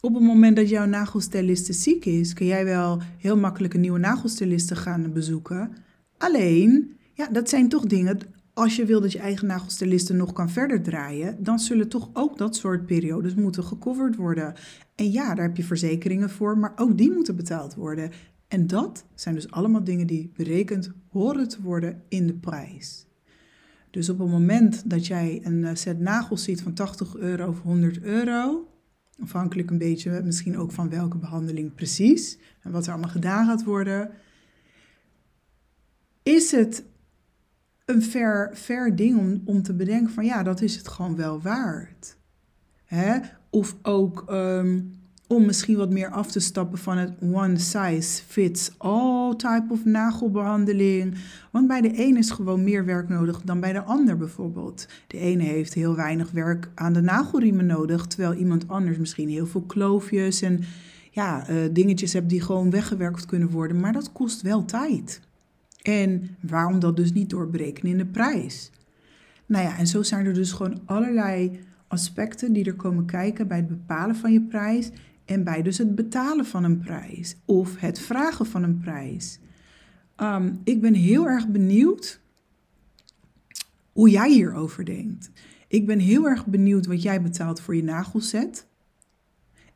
op 0.01 0.13
het 0.13 0.23
moment 0.23 0.55
dat 0.55 0.69
jouw 0.69 0.85
nagelstyliste 0.85 1.73
ziek 1.73 2.05
is, 2.05 2.33
kun 2.33 2.45
jij 2.45 2.65
wel 2.65 3.01
heel 3.17 3.37
makkelijk 3.37 3.73
een 3.73 3.81
nieuwe 3.81 3.99
nagelstyliste 3.99 4.75
gaan 4.75 5.13
bezoeken. 5.13 5.71
Alleen, 6.17 6.97
ja, 7.13 7.27
dat 7.27 7.49
zijn 7.49 7.69
toch 7.69 7.85
dingen. 7.85 8.19
Als 8.53 8.75
je 8.75 8.85
wil 8.85 9.01
dat 9.01 9.11
je 9.11 9.19
eigen 9.19 9.47
nagelstyliste 9.47 10.13
nog 10.13 10.33
kan 10.33 10.49
verder 10.49 10.81
draaien, 10.81 11.43
dan 11.43 11.59
zullen 11.59 11.89
toch 11.89 12.09
ook 12.13 12.37
dat 12.37 12.55
soort 12.55 12.85
periodes 12.85 13.35
moeten 13.35 13.63
gecoverd 13.63 14.15
worden. 14.15 14.53
En 14.97 15.11
ja, 15.11 15.35
daar 15.35 15.45
heb 15.45 15.57
je 15.57 15.63
verzekeringen 15.63 16.29
voor, 16.29 16.57
maar 16.57 16.73
ook 16.75 16.97
die 16.97 17.11
moeten 17.11 17.35
betaald 17.35 17.75
worden. 17.75 18.11
En 18.47 18.67
dat 18.67 19.05
zijn 19.15 19.35
dus 19.35 19.51
allemaal 19.51 19.83
dingen 19.83 20.07
die 20.07 20.31
berekend 20.35 20.91
horen 21.09 21.47
te 21.47 21.61
worden 21.61 22.03
in 22.07 22.27
de 22.27 22.33
prijs. 22.33 23.05
Dus 23.89 24.09
op 24.09 24.19
het 24.19 24.29
moment 24.29 24.89
dat 24.89 25.07
jij 25.07 25.41
een 25.43 25.65
eh, 25.65 25.75
set 25.75 25.99
nagels 25.99 26.43
ziet 26.43 26.61
van 26.61 26.73
80 26.73 27.15
euro 27.15 27.47
of 27.47 27.61
100 27.61 28.01
euro, 28.01 28.67
afhankelijk 29.19 29.69
een 29.69 29.77
beetje 29.77 30.21
misschien 30.23 30.57
ook 30.57 30.71
van 30.71 30.89
welke 30.89 31.17
behandeling 31.17 31.73
precies 31.73 32.37
en 32.61 32.71
wat 32.71 32.85
er 32.85 32.91
allemaal 32.91 33.09
gedaan 33.09 33.45
gaat 33.45 33.63
worden, 33.63 34.11
is 36.23 36.51
het 36.51 36.83
een 37.85 38.01
fair, 38.01 38.51
fair 38.53 38.95
ding 38.95 39.17
om, 39.17 39.41
om 39.45 39.61
te 39.61 39.73
bedenken 39.73 40.13
van 40.13 40.25
ja, 40.25 40.43
dat 40.43 40.61
is 40.61 40.75
het 40.75 40.87
gewoon 40.87 41.15
wel 41.15 41.41
waard. 41.41 42.17
Hè? 42.85 43.19
Of 43.57 43.75
ook 43.81 44.25
um, 44.31 44.91
om 45.27 45.45
misschien 45.45 45.77
wat 45.77 45.89
meer 45.89 46.09
af 46.09 46.31
te 46.31 46.39
stappen 46.39 46.77
van 46.77 46.97
het 46.97 47.13
one 47.31 47.57
size 47.57 48.23
fits 48.27 48.71
all 48.77 49.35
type 49.35 49.65
of 49.69 49.85
nagelbehandeling. 49.85 51.15
Want 51.51 51.67
bij 51.67 51.81
de 51.81 52.05
een 52.05 52.17
is 52.17 52.31
gewoon 52.31 52.63
meer 52.63 52.85
werk 52.85 53.09
nodig 53.09 53.41
dan 53.41 53.59
bij 53.59 53.73
de 53.73 53.81
ander 53.81 54.17
bijvoorbeeld. 54.17 54.87
De 55.07 55.19
ene 55.19 55.43
heeft 55.43 55.73
heel 55.73 55.95
weinig 55.95 56.31
werk 56.31 56.69
aan 56.75 56.93
de 56.93 57.01
nagelriemen 57.01 57.65
nodig, 57.65 58.07
terwijl 58.07 58.33
iemand 58.33 58.67
anders 58.67 58.97
misschien 58.97 59.29
heel 59.29 59.47
veel 59.47 59.61
kloofjes 59.61 60.41
en 60.41 60.63
ja, 61.11 61.49
uh, 61.49 61.55
dingetjes 61.71 62.13
hebt 62.13 62.29
die 62.29 62.41
gewoon 62.41 62.69
weggewerkt 62.69 63.25
kunnen 63.25 63.49
worden. 63.49 63.79
Maar 63.79 63.93
dat 63.93 64.11
kost 64.11 64.41
wel 64.41 64.65
tijd. 64.65 65.21
En 65.81 66.35
waarom 66.39 66.79
dat 66.79 66.95
dus 66.95 67.13
niet 67.13 67.29
doorbreken 67.29 67.89
in 67.89 67.97
de 67.97 68.05
prijs? 68.05 68.71
Nou 69.45 69.63
ja, 69.63 69.77
en 69.77 69.87
zo 69.87 70.03
zijn 70.03 70.25
er 70.25 70.33
dus 70.33 70.51
gewoon 70.51 70.79
allerlei 70.85 71.59
aspecten 71.87 72.53
die 72.53 72.65
er 72.65 72.75
komen 72.75 73.05
kijken 73.05 73.47
bij 73.47 73.57
het 73.57 73.67
bepalen 73.67 74.15
van 74.15 74.31
je 74.31 74.41
prijs 74.41 74.91
en 75.25 75.43
bij 75.43 75.61
dus 75.61 75.77
het 75.77 75.95
betalen 75.95 76.45
van 76.45 76.63
een 76.63 76.79
prijs 76.79 77.35
of 77.45 77.79
het 77.79 77.99
vragen 77.99 78.45
van 78.45 78.63
een 78.63 78.79
prijs. 78.79 79.39
Um, 80.17 80.61
ik 80.63 80.81
ben 80.81 80.93
heel 80.93 81.27
erg 81.27 81.47
benieuwd 81.47 82.19
hoe 83.91 84.09
jij 84.09 84.31
hierover 84.31 84.85
denkt. 84.85 85.31
Ik 85.67 85.85
ben 85.85 85.99
heel 85.99 86.27
erg 86.27 86.45
benieuwd 86.45 86.85
wat 86.85 87.01
jij 87.01 87.21
betaalt 87.21 87.61
voor 87.61 87.75
je 87.75 87.83
nagelset. 87.83 88.67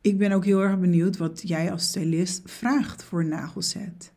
Ik 0.00 0.18
ben 0.18 0.32
ook 0.32 0.44
heel 0.44 0.60
erg 0.60 0.80
benieuwd 0.80 1.16
wat 1.16 1.48
jij 1.48 1.72
als 1.72 1.86
stylist 1.86 2.50
vraagt 2.50 3.04
voor 3.04 3.20
een 3.20 3.28
nagelset. 3.28 4.12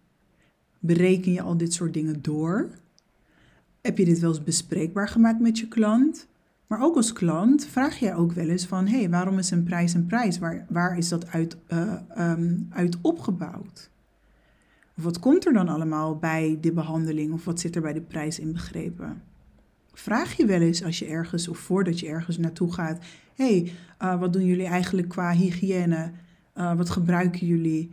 Bereken 0.80 1.32
je 1.32 1.42
al 1.42 1.58
dit 1.58 1.74
soort 1.74 1.94
dingen 1.94 2.22
door? 2.22 2.70
Heb 3.82 3.98
je 3.98 4.06
dit 4.06 4.20
wel 4.20 4.30
eens 4.30 4.44
bespreekbaar 4.44 5.08
gemaakt 5.08 5.40
met 5.40 5.60
je 5.60 5.68
klant? 5.68 6.28
Maar 6.68 6.82
ook 6.82 6.96
als 6.96 7.14
klant 7.14 7.66
vraag 7.66 8.00
je 8.00 8.14
ook 8.14 8.32
wel 8.32 8.48
eens 8.48 8.66
van, 8.66 8.88
hé, 8.88 8.98
hey, 8.98 9.10
waarom 9.10 9.38
is 9.38 9.52
een 9.52 9.64
prijs 9.64 9.94
een 9.94 10.06
prijs? 10.06 10.40
Waar, 10.40 10.66
waar 10.70 10.98
is 10.98 11.10
dat 11.10 11.28
uit, 11.28 11.58
uh, 11.68 11.94
um, 12.18 12.68
uit 12.70 12.98
opgebouwd? 13.02 13.90
Of 14.98 15.04
wat 15.04 15.20
komt 15.20 15.46
er 15.46 15.54
dan 15.54 15.68
allemaal 15.68 16.18
bij 16.18 16.58
de 16.62 16.72
behandeling 16.72 17.34
of 17.34 17.46
wat 17.46 17.60
zit 17.60 17.76
er 17.76 17.82
bij 17.82 17.94
de 17.94 18.02
prijs 18.02 18.40
inbegrepen? 18.40 19.22
Vraag 19.94 20.38
je 20.38 20.46
wel 20.46 20.62
eens 20.62 20.84
als 20.84 21.00
je 21.00 21.06
ergens 21.06 21.48
of 21.48 21.58
voordat 21.58 22.00
je 22.00 22.08
ergens 22.08 22.38
naartoe 22.38 22.74
gaat, 22.74 23.06
hé, 23.36 23.46
hey, 23.46 23.72
uh, 24.02 24.20
wat 24.20 24.34
doen 24.34 24.46
jullie 24.46 24.66
eigenlijk 24.66 25.08
qua 25.08 25.32
hygiëne? 25.32 26.12
Uh, 26.58 26.76
wat 26.76 26.90
gebruiken 26.90 27.48
jullie? 27.48 27.92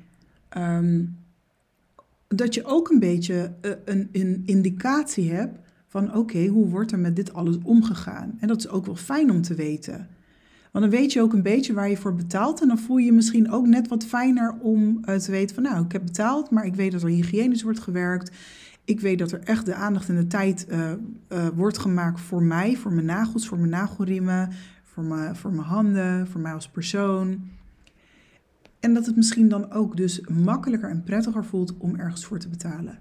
Um, 0.56 1.16
dat 2.28 2.54
je 2.54 2.64
ook 2.64 2.90
een 2.90 2.98
beetje 2.98 3.52
een, 3.85 4.08
een 4.12 4.42
indicatie 4.46 5.32
hebt 5.32 5.58
van 5.92 6.14
oké, 6.14 6.46
hoe 6.46 6.68
wordt 6.68 6.92
er 6.92 6.98
met 6.98 7.16
dit 7.16 7.35
alles 7.35 7.59
omgegaan? 7.62 8.37
En 8.40 8.48
dat 8.48 8.59
is 8.59 8.68
ook 8.68 8.87
wel 8.87 8.96
fijn 8.96 9.31
om 9.31 9.42
te 9.42 9.55
weten. 9.55 10.09
Want 10.70 10.85
dan 10.85 11.00
weet 11.00 11.12
je 11.12 11.20
ook 11.20 11.33
een 11.33 11.42
beetje 11.42 11.72
waar 11.72 11.90
je 11.90 11.96
voor 11.96 12.14
betaalt. 12.14 12.61
En 12.62 12.68
dan 12.68 12.78
voel 12.78 12.96
je 12.96 13.05
je 13.05 13.12
misschien 13.12 13.50
ook 13.50 13.66
net 13.66 13.88
wat 13.88 14.05
fijner 14.05 14.55
om 14.61 15.00
uh, 15.05 15.14
te 15.14 15.31
weten 15.31 15.55
van 15.55 15.64
nou, 15.64 15.85
ik 15.85 15.92
heb 15.92 16.05
betaald, 16.05 16.50
maar 16.50 16.66
ik 16.66 16.74
weet 16.74 16.92
dat 16.92 17.02
er 17.02 17.09
hygiënisch 17.09 17.62
wordt 17.62 17.81
gewerkt. 17.81 18.37
Ik 18.85 19.00
weet 19.00 19.18
dat 19.18 19.33
er 19.33 19.40
echt 19.40 19.66
de 19.66 19.74
aandacht 19.74 20.09
en 20.09 20.16
de 20.16 20.26
tijd 20.26 20.66
uh, 20.68 20.90
uh, 21.28 21.46
wordt 21.55 21.78
gemaakt 21.78 22.20
voor 22.20 22.42
mij, 22.42 22.76
voor 22.76 22.92
mijn 22.92 23.07
nagels, 23.07 23.48
voor 23.48 23.59
mijn 23.59 23.70
nagelriemen, 23.70 24.50
voor 24.85 25.05
mijn, 25.05 25.37
voor 25.37 25.52
mijn 25.52 25.66
handen, 25.66 26.26
voor 26.26 26.40
mij 26.40 26.52
als 26.52 26.68
persoon. 26.68 27.40
En 28.81 28.94
dat 28.94 29.07
het 29.07 29.16
misschien 29.16 29.48
dan 29.48 29.72
ook 29.72 29.96
dus 29.96 30.20
makkelijker 30.20 30.90
en 30.90 31.02
prettiger 31.02 31.44
voelt 31.44 31.76
om 31.76 31.96
ergens 31.96 32.24
voor 32.24 32.38
te 32.38 32.48
betalen. 32.48 32.98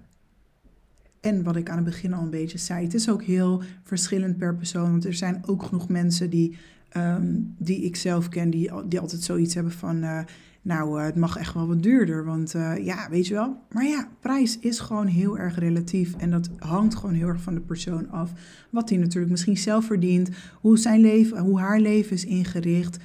En 1.22 1.44
wat 1.44 1.56
ik 1.56 1.70
aan 1.70 1.76
het 1.76 1.86
begin 1.86 2.14
al 2.14 2.24
een 2.24 2.30
beetje 2.30 2.58
zei, 2.58 2.84
het 2.84 2.94
is 2.94 3.10
ook 3.10 3.24
heel 3.24 3.62
verschillend 3.84 4.38
per 4.38 4.56
persoon. 4.56 4.92
Want 4.92 5.06
er 5.06 5.14
zijn 5.14 5.44
ook 5.46 5.64
genoeg 5.64 5.90
mensen 5.90 6.30
die, 6.30 6.58
um, 6.98 7.56
die 7.58 7.82
ik 7.82 7.96
zelf 7.96 8.30
ken, 8.30 8.50
die, 8.50 8.72
die 8.88 9.00
altijd 9.00 9.22
zoiets 9.22 9.54
hebben 9.54 9.74
van. 9.74 10.04
Uh, 10.04 10.20
nou, 10.62 11.00
uh, 11.00 11.06
het 11.06 11.16
mag 11.16 11.38
echt 11.38 11.54
wel 11.54 11.68
wat 11.68 11.84
duurder. 11.84 12.26
Want 12.26 12.56
uh, 12.56 12.86
ja, 12.86 13.10
weet 13.10 13.28
je 13.28 13.34
wel. 13.34 13.58
Maar 13.72 13.86
ja, 13.86 14.08
prijs 14.20 14.60
is 14.60 14.80
gewoon 14.80 15.08
heel 15.08 15.38
erg 15.38 15.60
relatief. 15.60 16.16
En 16.16 16.32
dat 16.32 16.50
hangt 16.58 16.96
gewoon 16.96 17.16
heel 17.16 17.28
erg 17.28 17.42
van 17.42 17.54
de 17.54 17.62
persoon 17.62 18.10
af. 18.10 18.32
Wat 18.70 18.90
hij 18.90 18.98
natuurlijk 18.98 19.32
misschien 19.32 19.58
zelf 19.58 19.86
verdient. 19.86 20.30
Hoe 20.62 20.78
zijn 20.78 21.02
leven, 21.02 21.38
hoe 21.38 21.60
haar 21.60 21.80
leven 21.80 22.12
is 22.12 22.26
ingericht. 22.26 22.98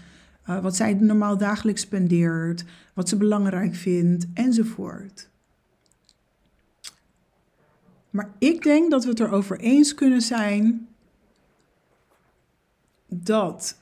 wat 0.63 0.77
zij 0.77 0.95
normaal 0.95 1.39
dagelijks 1.39 1.81
spendeert. 1.81 2.65
Wat 2.95 3.09
ze 3.09 3.17
belangrijk 3.17 3.75
vindt. 3.75 4.27
Enzovoort. 4.35 5.29
Maar 8.17 8.31
ik 8.39 8.63
denk 8.63 8.91
dat 8.91 9.05
we 9.05 9.11
het 9.11 9.21
erover 9.21 9.59
eens 9.59 9.95
kunnen 9.95 10.21
zijn 10.21 10.89
dat 13.09 13.79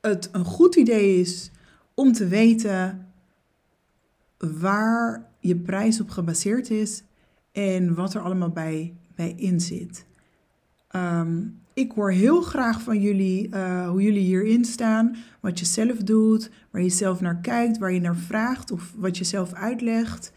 het 0.00 0.28
een 0.32 0.44
goed 0.44 0.74
idee 0.74 1.20
is 1.20 1.50
om 1.94 2.12
te 2.12 2.26
weten 2.26 3.06
waar 4.38 5.28
je 5.40 5.56
prijs 5.56 6.00
op 6.00 6.10
gebaseerd 6.10 6.70
is 6.70 7.02
en 7.52 7.94
wat 7.94 8.14
er 8.14 8.20
allemaal 8.20 8.50
bij, 8.50 8.94
bij 9.14 9.34
in 9.36 9.60
zit. 9.60 10.06
Ehm, 10.88 11.42
ik 11.74 11.92
hoor 11.92 12.10
heel 12.10 12.40
graag 12.40 12.82
van 12.82 13.00
jullie 13.00 13.48
uh, 13.48 13.88
hoe 13.88 14.02
jullie 14.02 14.24
hierin 14.24 14.64
staan, 14.64 15.16
wat 15.40 15.58
je 15.58 15.64
zelf 15.64 15.96
doet, 15.96 16.50
waar 16.70 16.82
je 16.82 16.88
zelf 16.88 17.20
naar 17.20 17.40
kijkt, 17.40 17.78
waar 17.78 17.92
je 17.92 18.00
naar 18.00 18.16
vraagt 18.16 18.70
of 18.70 18.92
wat 18.96 19.18
je 19.18 19.24
zelf 19.24 19.52
uitlegt. 19.52 20.32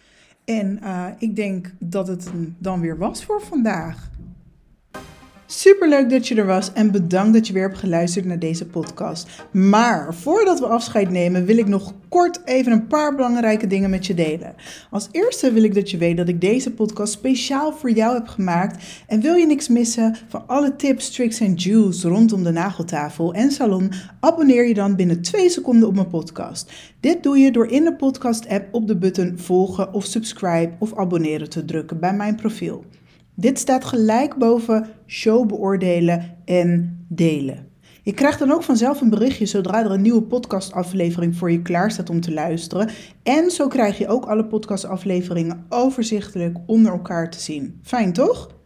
En 0.48 0.80
uh, 0.84 1.06
ik 1.18 1.36
denk 1.36 1.74
dat 1.80 2.08
het 2.08 2.30
dan 2.58 2.80
weer 2.80 2.98
was 2.98 3.26
voor 3.26 3.42
vandaag. 3.42 4.10
Super 5.50 5.90
leuk 5.90 6.10
dat 6.10 6.28
je 6.28 6.36
er 6.36 6.46
was 6.46 6.74
en 6.74 6.92
bedankt 6.92 7.34
dat 7.34 7.48
je 7.48 7.54
weer 7.54 7.68
hebt 7.68 7.78
geluisterd 7.78 8.26
naar 8.26 8.40
deze 8.40 8.66
podcast. 8.66 9.28
Maar 9.52 10.16
voordat 10.16 10.60
we 10.60 10.66
afscheid 10.66 11.10
nemen, 11.10 11.46
wil 11.46 11.58
ik 11.58 11.68
nog 11.68 11.94
kort 12.10 12.42
even 12.46 12.72
een 12.72 12.88
paar 12.88 13.16
belangrijke 13.16 13.68
dingen 13.68 13.90
met 13.90 14.06
je 14.06 14.14
delen. 14.14 14.56
Als 14.92 15.10
eerste 15.12 15.52
wil 15.52 15.64
ik 15.64 15.74
dat 15.74 15.92
je 15.92 15.98
weet 15.98 16.18
dat 16.18 16.28
ik 16.28 16.42
deze 16.42 16.72
podcast 16.72 17.14
speciaal 17.14 17.74
voor 17.74 17.92
jou 17.92 18.14
heb 18.14 18.28
gemaakt. 18.28 19.04
En 19.08 19.22
wil 19.22 19.34
je 19.34 19.46
niks 19.46 19.68
missen 19.68 20.16
van 20.28 20.44
alle 20.48 20.76
tips, 20.76 21.12
tricks 21.12 21.40
en 21.40 21.54
juice 21.54 22.08
rondom 22.08 22.44
de 22.44 22.52
nageltafel 22.52 23.34
en 23.34 23.52
salon, 23.52 23.92
abonneer 24.20 24.68
je 24.68 24.74
dan 24.74 24.96
binnen 24.96 25.22
2 25.22 25.50
seconden 25.50 25.88
op 25.88 25.96
mijn 25.96 26.08
podcast. 26.08 26.72
Dit 27.00 27.24
doe 27.24 27.38
je 27.38 27.52
door 27.52 27.68
in 27.68 27.84
de 27.84 27.96
podcast-app 27.96 28.74
op 28.74 28.88
de 28.88 28.98
button 28.98 29.34
volgen 29.40 29.94
of 29.94 30.06
subscribe 30.06 30.72
of 30.80 30.98
abonneren 30.98 31.50
te 31.50 31.66
drukken 31.66 32.00
bij 32.00 32.14
mijn 32.14 32.36
profiel. 32.36 32.84
Dit 33.40 33.60
staat 33.60 33.86
gelijk 33.86 34.38
boven 34.38 34.86
show 35.08 35.48
beoordelen 35.48 36.38
en 36.46 37.06
delen. 37.10 37.68
Je 38.04 38.14
krijgt 38.14 38.40
dan 38.40 38.52
ook 38.52 38.64
vanzelf 38.64 39.02
een 39.02 39.10
berichtje 39.10 39.46
zodra 39.46 39.84
er 39.84 39.92
een 39.92 40.02
nieuwe 40.02 40.22
podcastaflevering 40.22 41.36
voor 41.36 41.52
je 41.52 41.62
klaar 41.62 41.92
staat 41.92 42.10
om 42.10 42.22
te 42.22 42.34
luisteren. 42.34 42.90
En 43.24 43.52
zo 43.52 43.68
krijg 43.68 43.98
je 43.98 44.08
ook 44.08 44.26
alle 44.26 44.46
podcastafleveringen 44.46 45.66
overzichtelijk 45.70 46.58
onder 46.66 46.92
elkaar 46.92 47.30
te 47.30 47.40
zien. 47.40 47.80
Fijn 47.84 48.14
toch? 48.14 48.57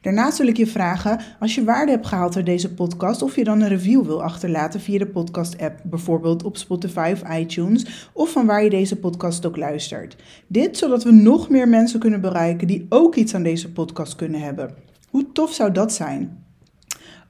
Daarnaast 0.00 0.38
wil 0.38 0.46
ik 0.46 0.56
je 0.56 0.66
vragen, 0.66 1.20
als 1.40 1.54
je 1.54 1.64
waarde 1.64 1.90
hebt 1.90 2.06
gehaald 2.06 2.36
uit 2.36 2.46
deze 2.46 2.74
podcast, 2.74 3.22
of 3.22 3.36
je 3.36 3.44
dan 3.44 3.60
een 3.60 3.68
review 3.68 4.04
wil 4.04 4.22
achterlaten 4.22 4.80
via 4.80 4.98
de 4.98 5.06
podcast-app, 5.06 5.80
bijvoorbeeld 5.84 6.44
op 6.44 6.56
Spotify 6.56 7.10
of 7.14 7.36
iTunes, 7.38 8.08
of 8.12 8.30
van 8.30 8.46
waar 8.46 8.64
je 8.64 8.70
deze 8.70 8.96
podcast 8.96 9.46
ook 9.46 9.56
luistert. 9.56 10.16
Dit 10.46 10.76
zodat 10.76 11.04
we 11.04 11.12
nog 11.12 11.48
meer 11.48 11.68
mensen 11.68 12.00
kunnen 12.00 12.20
bereiken 12.20 12.66
die 12.66 12.86
ook 12.88 13.14
iets 13.14 13.34
aan 13.34 13.42
deze 13.42 13.72
podcast 13.72 14.16
kunnen 14.16 14.40
hebben. 14.40 14.74
Hoe 15.10 15.32
tof 15.32 15.52
zou 15.52 15.72
dat 15.72 15.92
zijn? 15.92 16.46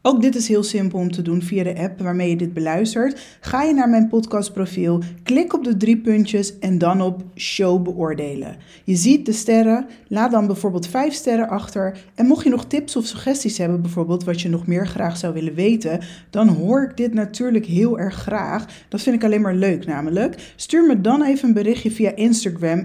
Ook 0.02 0.22
dit 0.22 0.34
is 0.34 0.48
heel 0.48 0.62
simpel 0.62 0.98
om 0.98 1.10
te 1.10 1.22
doen 1.22 1.42
via 1.42 1.62
de 1.62 1.78
app 1.78 2.00
waarmee 2.00 2.30
je 2.30 2.36
dit 2.36 2.52
beluistert. 2.52 3.38
Ga 3.40 3.62
je 3.62 3.74
naar 3.74 3.88
mijn 3.88 4.08
podcastprofiel, 4.08 5.02
klik 5.22 5.54
op 5.54 5.64
de 5.64 5.76
drie 5.76 5.96
puntjes 5.96 6.58
en 6.58 6.78
dan 6.78 7.00
op 7.00 7.22
show 7.36 7.82
beoordelen. 7.82 8.56
Je 8.84 8.96
ziet 8.96 9.26
de 9.26 9.32
sterren, 9.32 9.86
laat 10.08 10.30
dan 10.30 10.46
bijvoorbeeld 10.46 10.86
vijf 10.86 11.12
sterren 11.12 11.48
achter. 11.48 11.98
En 12.14 12.26
mocht 12.26 12.44
je 12.44 12.50
nog 12.50 12.64
tips 12.64 12.96
of 12.96 13.04
suggesties 13.04 13.58
hebben, 13.58 13.82
bijvoorbeeld 13.82 14.24
wat 14.24 14.40
je 14.40 14.48
nog 14.48 14.66
meer 14.66 14.86
graag 14.86 15.16
zou 15.16 15.34
willen 15.34 15.54
weten, 15.54 16.00
dan 16.30 16.48
hoor 16.48 16.82
ik 16.82 16.96
dit 16.96 17.14
natuurlijk 17.14 17.66
heel 17.66 17.98
erg 17.98 18.14
graag. 18.14 18.66
Dat 18.88 19.02
vind 19.02 19.16
ik 19.16 19.24
alleen 19.24 19.40
maar 19.40 19.54
leuk 19.54 19.86
namelijk. 19.86 20.52
Stuur 20.56 20.86
me 20.86 21.00
dan 21.00 21.22
even 21.22 21.48
een 21.48 21.54
berichtje 21.54 21.90
via 21.90 22.14
Instagram, 22.14 22.82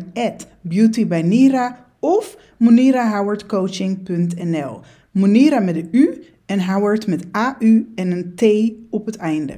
beautybynira 0.61 1.85
of 1.99 2.37
monirahowardcoaching.nl. 2.57 4.79
Monira 5.11 5.59
met 5.59 5.75
een 5.75 5.87
U 5.91 6.23
en 6.53 6.65
Howard 6.65 7.07
met 7.07 7.25
AU 7.31 7.91
en 7.95 8.11
een 8.11 8.35
T 8.35 8.43
op 8.89 9.05
het 9.05 9.15
einde. 9.15 9.55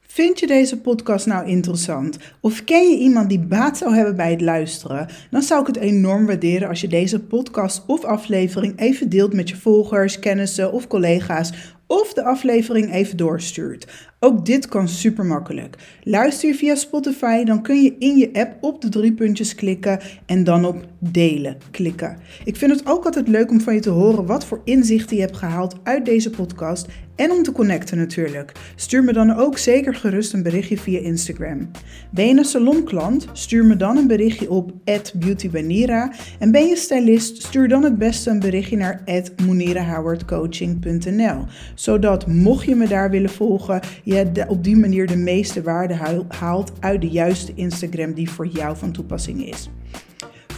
Vind 0.00 0.40
je 0.40 0.46
deze 0.46 0.80
podcast 0.80 1.26
nou 1.26 1.46
interessant? 1.46 2.18
Of 2.40 2.64
ken 2.64 2.90
je 2.90 2.98
iemand 2.98 3.28
die 3.28 3.38
baat 3.38 3.76
zou 3.76 3.94
hebben 3.94 4.16
bij 4.16 4.30
het 4.30 4.40
luisteren? 4.40 5.08
Dan 5.30 5.42
zou 5.42 5.60
ik 5.60 5.66
het 5.66 5.76
enorm 5.76 6.26
waarderen 6.26 6.68
als 6.68 6.80
je 6.80 6.88
deze 6.88 7.20
podcast 7.20 7.82
of 7.86 8.04
aflevering 8.04 8.78
even 8.78 9.08
deelt 9.08 9.32
met 9.32 9.48
je 9.48 9.56
volgers, 9.56 10.18
kennissen 10.18 10.72
of 10.72 10.86
collega's. 10.86 11.52
Of 11.86 12.12
de 12.12 12.24
aflevering 12.24 12.92
even 12.92 13.16
doorstuurt. 13.16 14.08
Ook 14.20 14.46
dit 14.46 14.68
kan 14.68 14.88
super 14.88 15.24
makkelijk. 15.24 15.76
Luister 16.02 16.48
je 16.48 16.54
via 16.54 16.74
Spotify, 16.74 17.44
dan 17.44 17.62
kun 17.62 17.82
je 17.82 17.96
in 17.98 18.16
je 18.16 18.30
app 18.32 18.56
op 18.60 18.80
de 18.80 18.88
drie 18.88 19.12
puntjes 19.12 19.54
klikken 19.54 20.00
en 20.26 20.44
dan 20.44 20.64
op 20.64 20.84
delen 20.98 21.56
klikken. 21.70 22.18
Ik 22.44 22.56
vind 22.56 22.70
het 22.70 22.86
ook 22.86 23.04
altijd 23.04 23.28
leuk 23.28 23.50
om 23.50 23.60
van 23.60 23.74
je 23.74 23.80
te 23.80 23.90
horen 23.90 24.26
wat 24.26 24.44
voor 24.44 24.60
inzichten 24.64 25.16
je 25.16 25.22
hebt 25.22 25.36
gehaald 25.36 25.74
uit 25.82 26.04
deze 26.04 26.30
podcast 26.30 26.86
en 27.16 27.30
om 27.30 27.42
te 27.42 27.52
connecten 27.52 27.98
natuurlijk. 27.98 28.52
Stuur 28.74 29.04
me 29.04 29.12
dan 29.12 29.34
ook 29.34 29.58
zeker 29.58 29.94
gerust 29.94 30.32
een 30.32 30.42
berichtje 30.42 30.78
via 30.78 30.98
Instagram. 30.98 31.70
Ben 32.10 32.26
je 32.26 32.36
een 32.36 32.44
salonklant? 32.44 33.26
Stuur 33.32 33.64
me 33.64 33.76
dan 33.76 33.96
een 33.96 34.06
berichtje 34.06 34.50
op 34.50 34.72
@beautybanira 35.14 36.12
en 36.38 36.50
ben 36.50 36.66
je 36.66 36.76
stylist? 36.76 37.42
Stuur 37.42 37.68
dan 37.68 37.82
het 37.82 37.98
beste 37.98 38.30
een 38.30 38.40
berichtje 38.40 38.76
naar 38.76 39.02
@monirahowardcoaching.nl, 39.46 41.44
zodat 41.76 42.26
mocht 42.26 42.66
je 42.66 42.74
me 42.74 42.88
daar 42.88 43.10
willen 43.10 43.30
volgen, 43.30 43.80
je 44.02 44.44
op 44.48 44.64
die 44.64 44.76
manier 44.76 45.06
de 45.06 45.16
meeste 45.16 45.62
waarde 45.62 45.98
haalt 46.28 46.72
uit 46.80 47.00
de 47.00 47.08
juiste 47.08 47.52
Instagram 47.54 48.12
die 48.12 48.30
voor 48.30 48.46
jou 48.46 48.76
van 48.76 48.92
toepassing 48.92 49.46
is 49.46 49.70